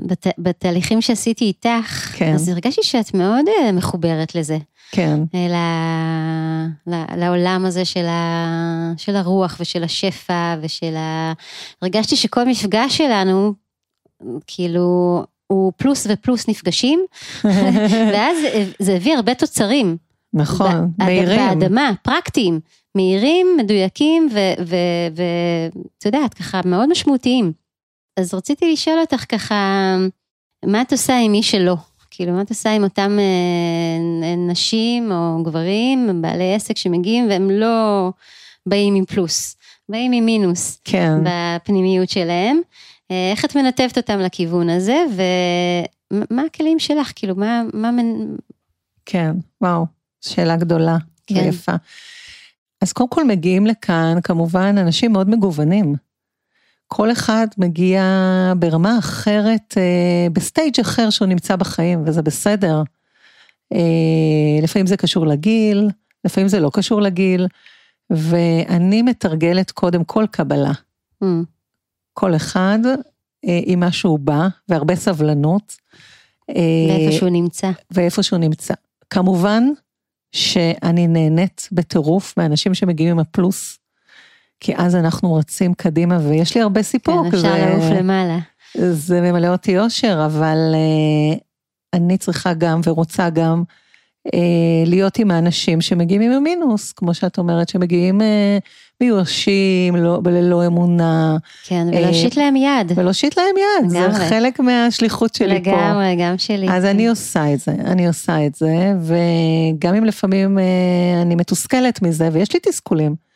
בת... 0.00 0.26
בתהליכים 0.38 1.00
שעשיתי 1.00 1.44
איתך, 1.44 2.16
כן. 2.16 2.34
אז 2.34 2.48
הרגשתי 2.48 2.82
שאת 2.82 3.14
מאוד 3.14 3.44
מחוברת 3.72 4.34
לזה, 4.34 4.58
כן, 4.92 5.20
אה, 5.34 5.48
ל... 5.48 5.56
ל... 6.94 7.20
לעולם 7.20 7.64
הזה 7.66 7.84
של, 7.84 8.06
ה... 8.06 8.92
של 8.96 9.16
הרוח 9.16 9.56
ושל 9.60 9.84
השפע 9.84 10.56
ושל 10.62 10.96
ה... 10.96 11.32
הרגשתי 11.82 12.16
שכל 12.16 12.44
מפגש 12.44 12.96
שלנו, 12.96 13.54
כאילו, 14.46 15.24
הוא 15.46 15.72
פלוס 15.76 16.06
ופלוס 16.10 16.48
נפגשים, 16.48 17.04
ואז 18.12 18.36
זה 18.78 18.94
הביא 18.96 19.14
הרבה 19.14 19.34
תוצרים. 19.34 19.96
נכון, 20.32 20.92
מהירים. 20.98 21.38
באדמה, 21.38 21.90
פרקטיים, 22.02 22.60
מהירים, 22.94 23.46
מדויקים, 23.58 24.28
ואתה 24.32 26.08
יודעת, 26.08 26.34
ככה 26.34 26.60
מאוד 26.64 26.88
משמעותיים. 26.88 27.52
אז 28.18 28.34
רציתי 28.34 28.72
לשאול 28.72 29.00
אותך 29.00 29.24
ככה, 29.28 29.96
מה 30.64 30.82
את 30.82 30.92
עושה 30.92 31.18
עם 31.18 31.32
מי 31.32 31.42
שלא? 31.42 31.76
כאילו, 32.18 32.32
מה 32.32 32.42
את 32.42 32.50
עושה 32.50 32.70
עם 32.70 32.84
אותם 32.84 33.18
אה, 33.18 34.34
נשים 34.36 35.12
או 35.12 35.42
גברים, 35.44 36.22
בעלי 36.22 36.54
עסק 36.54 36.76
שמגיעים 36.76 37.28
והם 37.30 37.50
לא 37.50 38.10
באים 38.66 38.94
עם 38.94 39.04
פלוס, 39.04 39.56
באים 39.88 40.12
עם 40.12 40.24
מינוס 40.24 40.80
כן, 40.84 41.12
בפנימיות 41.24 42.08
שלהם? 42.08 42.60
אה, 43.10 43.30
איך 43.30 43.44
את 43.44 43.56
מנתבת 43.56 43.96
אותם 43.96 44.18
לכיוון 44.18 44.70
הזה, 44.70 45.04
ומה 46.10 46.42
הכלים 46.42 46.78
שלך? 46.78 47.12
כאילו, 47.14 47.34
מה, 47.36 47.62
מה, 47.74 47.90
מנ- 47.90 48.36
כן, 49.06 49.30
וואו, 49.60 49.86
שאלה 50.20 50.56
גדולה 50.56 50.96
כן. 51.26 51.34
ויפה. 51.34 51.72
אז 52.80 52.92
קודם 52.92 53.08
כל 53.08 53.24
מגיעים 53.24 53.66
לכאן 53.66 54.18
כמובן 54.22 54.78
אנשים 54.78 55.12
מאוד 55.12 55.30
מגוונים. 55.30 55.94
כל 56.88 57.12
אחד 57.12 57.46
מגיע 57.58 58.02
ברמה 58.58 58.98
אחרת, 58.98 59.74
אה, 59.76 60.26
ב 60.32 60.40
stage 60.40 60.80
אחר 60.80 61.10
שהוא 61.10 61.28
נמצא 61.28 61.56
בחיים, 61.56 62.02
וזה 62.06 62.22
בסדר. 62.22 62.82
אה, 63.72 64.58
לפעמים 64.62 64.86
זה 64.86 64.96
קשור 64.96 65.26
לגיל, 65.26 65.90
לפעמים 66.24 66.48
זה 66.48 66.60
לא 66.60 66.70
קשור 66.72 67.02
לגיל, 67.02 67.46
ואני 68.10 69.02
מתרגלת 69.02 69.70
קודם 69.70 70.04
כל 70.04 70.24
קבלה. 70.30 70.72
Mm, 71.24 71.26
כל 72.12 72.36
אחד 72.36 72.78
אה, 73.44 73.60
עם 73.64 73.80
מה 73.80 73.92
שהוא 73.92 74.18
בא, 74.18 74.48
והרבה 74.68 74.96
סבלנות. 74.96 75.76
ואיפה 76.48 77.12
שהוא 77.12 77.28
נמצא. 77.28 77.70
ואיפה 77.90 78.22
שהוא 78.22 78.38
נמצא. 78.38 78.74
כמובן 79.10 79.64
שאני 80.32 81.06
נהנית 81.06 81.68
בטירוף 81.72 82.36
מאנשים 82.36 82.74
שמגיעים 82.74 83.10
עם 83.10 83.18
הפלוס, 83.18 83.77
כי 84.60 84.72
אז 84.76 84.96
אנחנו 84.96 85.34
רצים 85.34 85.74
קדימה, 85.74 86.18
ויש 86.22 86.54
לי 86.54 86.60
הרבה 86.60 86.82
סיפוק. 86.82 87.26
כן, 87.30 87.36
אפשר 87.36 87.54
לעוף 87.56 87.84
למעלה. 87.84 88.38
זה 88.74 89.20
ממלא 89.20 89.48
אותי 89.48 89.78
אושר, 89.78 90.22
אבל 90.26 90.74
uh, 90.74 91.38
אני 91.94 92.18
צריכה 92.18 92.54
גם 92.54 92.80
ורוצה 92.84 93.30
גם 93.30 93.62
uh, 94.28 94.32
להיות 94.86 95.18
עם 95.18 95.30
האנשים 95.30 95.80
שמגיעים 95.80 96.22
עם 96.22 96.32
המינוס, 96.32 96.92
כמו 96.92 97.14
שאת 97.14 97.38
אומרת, 97.38 97.68
שמגיעים 97.68 98.20
uh, 98.20 98.24
מיואשים, 99.00 99.96
לא, 99.96 100.20
ללא 100.24 100.66
אמונה, 100.66 101.36
כן, 101.66 101.86
ולהושיט 101.92 102.36
להם 102.36 102.56
יד. 102.56 102.92
ולהושיט 102.94 103.38
להם 103.38 103.56
יד, 103.56 103.90
זה 103.90 104.00
לגמרי. 104.00 104.28
חלק 104.28 104.60
מהשליחות 104.60 105.34
שלי 105.34 105.64
פה. 105.64 105.70
לגמרי, 105.70 106.16
גם 106.18 106.38
שלי. 106.38 106.66
אז 106.70 106.84
אני 106.84 107.08
עושה 107.08 107.54
את 107.54 107.60
זה, 107.60 107.70
אני 107.70 108.06
עושה 108.06 108.46
את 108.46 108.54
זה, 108.54 108.92
וגם 109.00 109.94
אם 109.94 110.04
לפעמים 110.04 110.58
אה, 110.58 111.22
אני 111.22 111.34
מתוסכלת 111.34 112.02
מזה, 112.02 112.28
ויש 112.32 112.52
לי 112.54 112.60
תסכולים, 112.62 113.27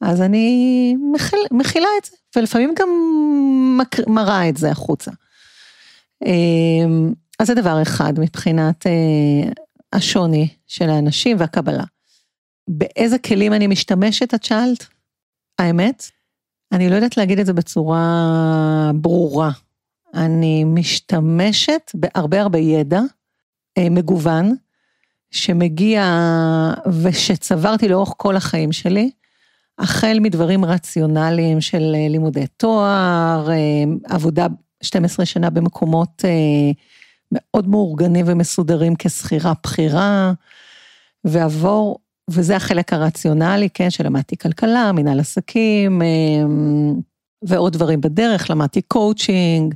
אז 0.00 0.22
אני 0.22 0.96
מכיל, 1.12 1.38
מכילה 1.50 1.88
את 1.98 2.04
זה, 2.04 2.16
ולפעמים 2.36 2.74
גם 2.78 2.88
מראה 4.06 4.48
את 4.48 4.56
זה 4.56 4.70
החוצה. 4.70 5.10
אה, 6.26 6.86
אז 7.38 7.46
זה 7.46 7.54
דבר 7.54 7.82
אחד 7.82 8.12
מבחינת 8.18 8.86
אה, 8.86 9.50
השוני 9.92 10.48
של 10.66 10.90
האנשים 10.90 11.36
והקבלה. 11.40 11.84
באיזה 12.68 13.18
כלים 13.18 13.52
אני 13.52 13.66
משתמשת, 13.66 14.34
את 14.34 14.44
שאלת? 14.44 14.86
האמת, 15.58 16.10
אני 16.72 16.90
לא 16.90 16.94
יודעת 16.94 17.16
להגיד 17.16 17.38
את 17.38 17.46
זה 17.46 17.52
בצורה 17.52 18.90
ברורה. 18.94 19.50
אני 20.14 20.64
משתמשת 20.64 21.90
בהרבה 21.94 22.40
הרבה 22.40 22.58
ידע 22.58 23.00
אה, 23.78 23.90
מגוון, 23.90 24.54
שמגיע 25.30 26.04
ושצברתי 27.02 27.88
לאורך 27.88 28.12
כל 28.16 28.36
החיים 28.36 28.72
שלי, 28.72 29.10
החל 29.78 30.18
מדברים 30.20 30.64
רציונליים 30.64 31.60
של 31.60 31.92
אה, 31.94 32.08
לימודי 32.08 32.46
תואר, 32.56 33.50
אה, 33.50 33.84
עבודה 34.04 34.46
12 34.82 35.26
שנה 35.26 35.50
במקומות 35.50 36.24
אה, 36.24 36.70
מאוד 37.32 37.68
מאורגנים 37.68 38.26
ומסודרים 38.28 38.94
כשכירה 38.98 39.52
בכירה, 39.62 40.32
ועבור, 41.24 41.98
וזה 42.30 42.56
החלק 42.56 42.92
הרציונלי, 42.92 43.68
כן, 43.74 43.90
שלמדתי 43.90 44.36
כלכלה, 44.36 44.92
מנהל 44.92 45.20
עסקים, 45.20 46.02
ועוד 47.42 47.72
דברים 47.72 48.00
בדרך, 48.00 48.50
למדתי 48.50 48.82
קואוצ'ינג, 48.82 49.74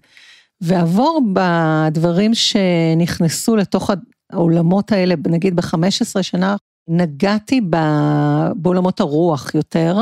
ועבור 0.60 1.22
בדברים 1.32 2.34
שנכנסו 2.34 3.56
לתוך 3.56 3.90
העולמות 4.32 4.92
האלה, 4.92 5.14
נגיד 5.26 5.56
ב-15 5.56 6.22
שנה, 6.22 6.56
נגעתי 6.90 7.60
ב- 7.70 8.50
בעולמות 8.56 9.00
הרוח 9.00 9.54
יותר, 9.54 9.98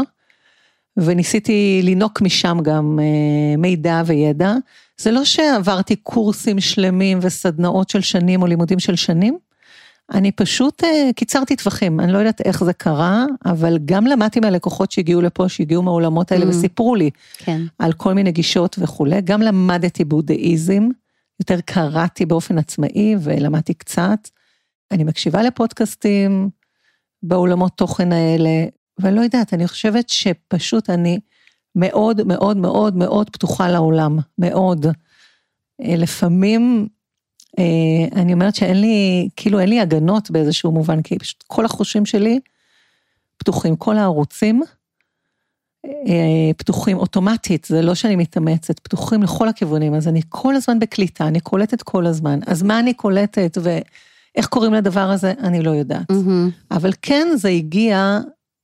וניסיתי 0.96 1.80
לינוק 1.84 2.20
משם 2.20 2.58
גם 2.62 2.98
אה, 3.02 3.56
מידע 3.56 4.02
וידע. 4.06 4.54
זה 4.98 5.10
לא 5.10 5.24
שעברתי 5.24 5.96
קורסים 5.96 6.60
שלמים 6.60 7.18
וסדנאות 7.22 7.90
של 7.90 8.00
שנים 8.00 8.42
או 8.42 8.46
לימודים 8.46 8.78
של 8.78 8.96
שנים, 8.96 9.38
אני 10.14 10.32
פשוט 10.32 10.82
uh, 10.82 10.86
קיצרתי 11.16 11.56
טווחים, 11.56 12.00
אני 12.00 12.12
לא 12.12 12.18
יודעת 12.18 12.40
איך 12.40 12.64
זה 12.64 12.72
קרה, 12.72 13.24
אבל 13.46 13.78
גם 13.84 14.06
למדתי 14.06 14.40
מהלקוחות 14.40 14.92
שהגיעו 14.92 15.20
לפה, 15.20 15.48
שהגיעו 15.48 15.82
מהעולמות 15.82 16.32
האלה 16.32 16.44
mm. 16.44 16.48
וסיפרו 16.48 16.94
לי 16.94 17.10
כן. 17.38 17.62
על 17.78 17.92
כל 17.92 18.14
מיני 18.14 18.32
גישות 18.32 18.76
וכולי, 18.78 19.20
גם 19.20 19.42
למדתי 19.42 20.04
בודהיזם, 20.04 20.88
יותר 21.40 21.60
קראתי 21.60 22.26
באופן 22.26 22.58
עצמאי 22.58 23.14
ולמדתי 23.20 23.74
קצת. 23.74 24.28
אני 24.90 25.04
מקשיבה 25.04 25.42
לפודקאסטים 25.42 26.50
בעולמות 27.22 27.72
תוכן 27.76 28.12
האלה, 28.12 28.50
ואני 28.98 29.16
לא 29.16 29.20
יודעת, 29.20 29.54
אני 29.54 29.68
חושבת 29.68 30.08
שפשוט 30.08 30.90
אני 30.90 31.18
מאוד 31.74 32.26
מאוד 32.26 32.56
מאוד 32.56 32.96
מאוד 32.96 33.30
פתוחה 33.30 33.68
לעולם, 33.68 34.18
מאוד. 34.38 34.86
אה, 35.82 35.96
לפעמים 35.96 36.88
אה, 37.58 38.20
אני 38.20 38.32
אומרת 38.32 38.54
שאין 38.54 38.80
לי, 38.80 39.28
כאילו 39.36 39.60
אין 39.60 39.68
לי 39.68 39.80
הגנות 39.80 40.30
באיזשהו 40.30 40.72
מובן, 40.72 41.02
כי 41.02 41.18
פשוט 41.18 41.44
כל 41.46 41.64
החושים 41.64 42.06
שלי 42.06 42.40
פתוחים, 43.36 43.76
כל 43.76 43.96
הערוצים 43.96 44.62
אה, 45.86 46.50
פתוחים 46.56 46.98
אוטומטית, 46.98 47.64
זה 47.64 47.82
לא 47.82 47.94
שאני 47.94 48.16
מתאמצת, 48.16 48.80
פתוחים 48.80 49.22
לכל 49.22 49.48
הכיוונים, 49.48 49.94
אז 49.94 50.08
אני 50.08 50.20
כל 50.28 50.54
הזמן 50.54 50.78
בקליטה, 50.78 51.26
אני 51.26 51.40
קולטת 51.40 51.82
כל 51.82 52.06
הזמן. 52.06 52.38
אז 52.46 52.62
מה 52.62 52.78
אני 52.78 52.94
קולטת 52.94 53.58
ואיך 54.38 54.46
קוראים 54.46 54.74
לדבר 54.74 55.10
הזה, 55.10 55.32
אני 55.38 55.62
לא 55.62 55.70
יודעת. 55.70 56.10
מהמם. 56.10 56.50
אבל 56.70 56.92
כן, 57.02 57.28
זה 57.36 57.48
הגיע, 57.48 58.18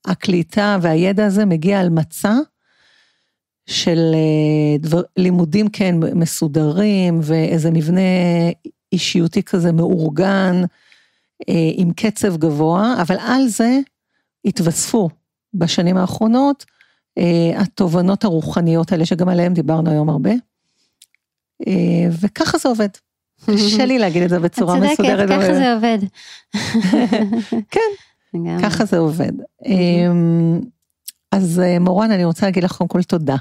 הקליטה 0.06 0.78
והידע 0.82 1.26
הזה 1.26 1.44
מגיע 1.44 1.80
על 1.80 1.88
מצע 1.90 2.34
של 3.66 3.98
אה, 4.14 4.78
דבר, 4.78 5.02
לימודים, 5.16 5.68
כן, 5.68 5.96
מסודרים, 6.14 7.20
ואיזה 7.22 7.70
מבנה 7.70 8.00
אישיותי 8.92 9.42
כזה 9.42 9.72
מאורגן, 9.72 10.62
אה, 11.48 11.70
עם 11.74 11.92
קצב 11.92 12.36
גבוה, 12.36 12.94
אבל 13.02 13.16
על 13.20 13.48
זה 13.48 13.78
התווספו 14.44 15.08
בשנים 15.54 15.96
האחרונות 15.96 16.64
אה, 17.18 17.60
התובנות 17.60 18.24
הרוחניות 18.24 18.92
האלה, 18.92 19.06
שגם 19.06 19.28
עליהן 19.28 19.54
דיברנו 19.54 19.90
היום 19.90 20.08
הרבה. 20.08 20.32
אה, 21.66 22.08
וככה 22.20 22.58
זה 22.58 22.68
עובד. 22.68 22.88
קשה 23.46 23.84
לי 23.84 23.98
להגיד 23.98 24.22
את 24.22 24.30
זה 24.30 24.38
בצורה 24.38 24.78
את 24.78 24.82
מסודרת. 24.82 25.28
צודקת, 25.28 25.42
ככה 25.42 25.54
זה 25.54 25.72
עובד. 25.72 25.98
כן. 27.70 27.80
ככה 28.62 28.84
זה 28.84 28.98
עובד. 28.98 29.32
אמ, 29.66 30.60
אז 31.32 31.60
אה, 31.64 31.78
מורן, 31.78 32.10
אני 32.10 32.24
רוצה 32.24 32.46
להגיד 32.46 32.64
לך 32.64 32.72
קודם 32.72 32.88
כל 32.88 33.02
תודה 33.02 33.36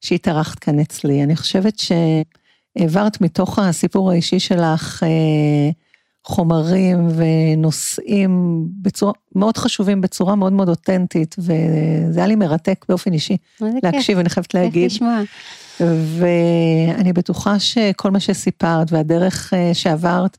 שהתארחת 0.00 0.58
כאן 0.58 0.78
אצלי. 0.78 1.22
אני 1.22 1.36
חושבת 1.36 1.78
שהעברת 1.78 3.20
מתוך 3.20 3.58
הסיפור 3.58 4.10
האישי 4.10 4.38
שלך 4.38 5.02
אה, 5.02 5.70
חומרים 6.24 7.08
ונושאים 7.16 8.64
בצורה, 8.82 9.12
מאוד 9.34 9.56
חשובים, 9.56 10.00
בצורה 10.00 10.34
מאוד 10.34 10.52
מאוד 10.52 10.68
אותנטית, 10.68 11.36
וזה 11.38 12.14
היה 12.16 12.26
לי 12.26 12.34
מרתק 12.36 12.84
באופן 12.88 13.12
אישי 13.12 13.36
להקשיב, 13.60 14.18
אני 14.18 14.28
חייבת 14.28 14.46
כיף 14.46 14.60
להגיד. 14.60 14.90
לשמוע. 14.90 15.20
ואני 15.80 17.12
בטוחה 17.12 17.58
שכל 17.58 18.10
מה 18.10 18.20
שסיפרת 18.20 18.92
והדרך 18.92 19.54
אה, 19.54 19.74
שעברת, 19.74 20.38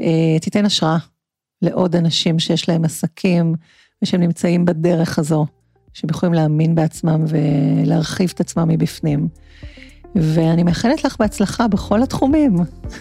אה, 0.00 0.38
תיתן 0.40 0.64
השראה 0.64 0.96
לעוד 1.62 1.96
אנשים 1.96 2.38
שיש 2.38 2.68
להם 2.68 2.84
עסקים 2.84 3.54
ושהם 4.02 4.20
נמצאים 4.20 4.64
בדרך 4.64 5.18
הזו, 5.18 5.46
שהם 5.92 6.10
יכולים 6.10 6.34
להאמין 6.34 6.74
בעצמם 6.74 7.24
ולהרחיב 7.28 8.32
את 8.34 8.40
עצמם 8.40 8.68
מבפנים. 8.68 9.28
ואני 10.14 10.62
מאחלת 10.62 11.04
לך 11.04 11.16
בהצלחה 11.18 11.68
בכל 11.68 12.02
התחומים. 12.02 12.56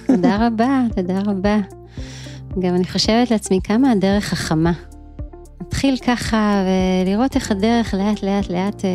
תודה 0.07 0.47
רבה, 0.47 0.81
תודה 0.95 1.19
רבה. 1.25 1.57
גם 2.59 2.75
אני 2.75 2.85
חושבת 2.85 3.31
לעצמי 3.31 3.59
כמה 3.63 3.91
הדרך 3.91 4.23
חכמה. 4.23 4.94
נתחיל 5.75 5.97
ככה 5.97 6.63
ולראות 7.05 7.35
איך 7.35 7.51
הדרך 7.51 7.93
לאט 7.93 8.23
לאט 8.23 8.49
לאט 8.49 8.85
אה, 8.85 8.89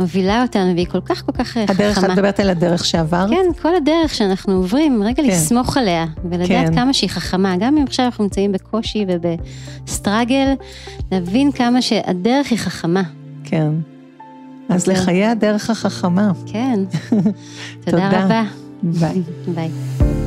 מובילה 0.00 0.42
אותנו, 0.42 0.74
והיא 0.74 0.86
כל 0.86 1.00
כך 1.00 1.26
כל 1.26 1.32
כך 1.32 1.56
אה, 1.56 1.64
הדרך, 1.68 1.98
את 1.98 2.04
חכמה. 2.04 2.14
מדברת 2.14 2.40
על 2.40 2.50
הדרך 2.50 2.84
שעברת? 2.84 3.30
כן, 3.30 3.62
כל 3.62 3.74
הדרך 3.74 4.14
שאנחנו 4.14 4.54
עוברים, 4.54 5.02
רגע 5.02 5.22
כן. 5.22 5.28
לסמוך 5.28 5.76
עליה, 5.76 6.06
ולדעת 6.30 6.48
כן. 6.48 6.74
כמה 6.74 6.92
שהיא 6.92 7.10
חכמה, 7.10 7.56
גם 7.56 7.76
אם 7.76 7.82
עכשיו 7.82 8.06
אנחנו 8.06 8.24
נמצאים 8.24 8.52
בקושי 8.52 9.06
ובסטראגל, 9.08 10.52
להבין 11.12 11.52
כמה 11.52 11.82
שהדרך 11.82 12.50
היא 12.50 12.58
חכמה. 12.58 13.02
כן. 13.44 13.70
אז 14.68 14.84
זהו. 14.84 14.94
לחיי 14.94 15.26
הדרך 15.26 15.70
החכמה. 15.70 16.32
כן. 16.46 16.80
תודה. 17.84 18.10
תודה 18.10 18.24
רבה. 18.24 18.42
ביי. 18.82 19.22
ביי. 19.54 20.21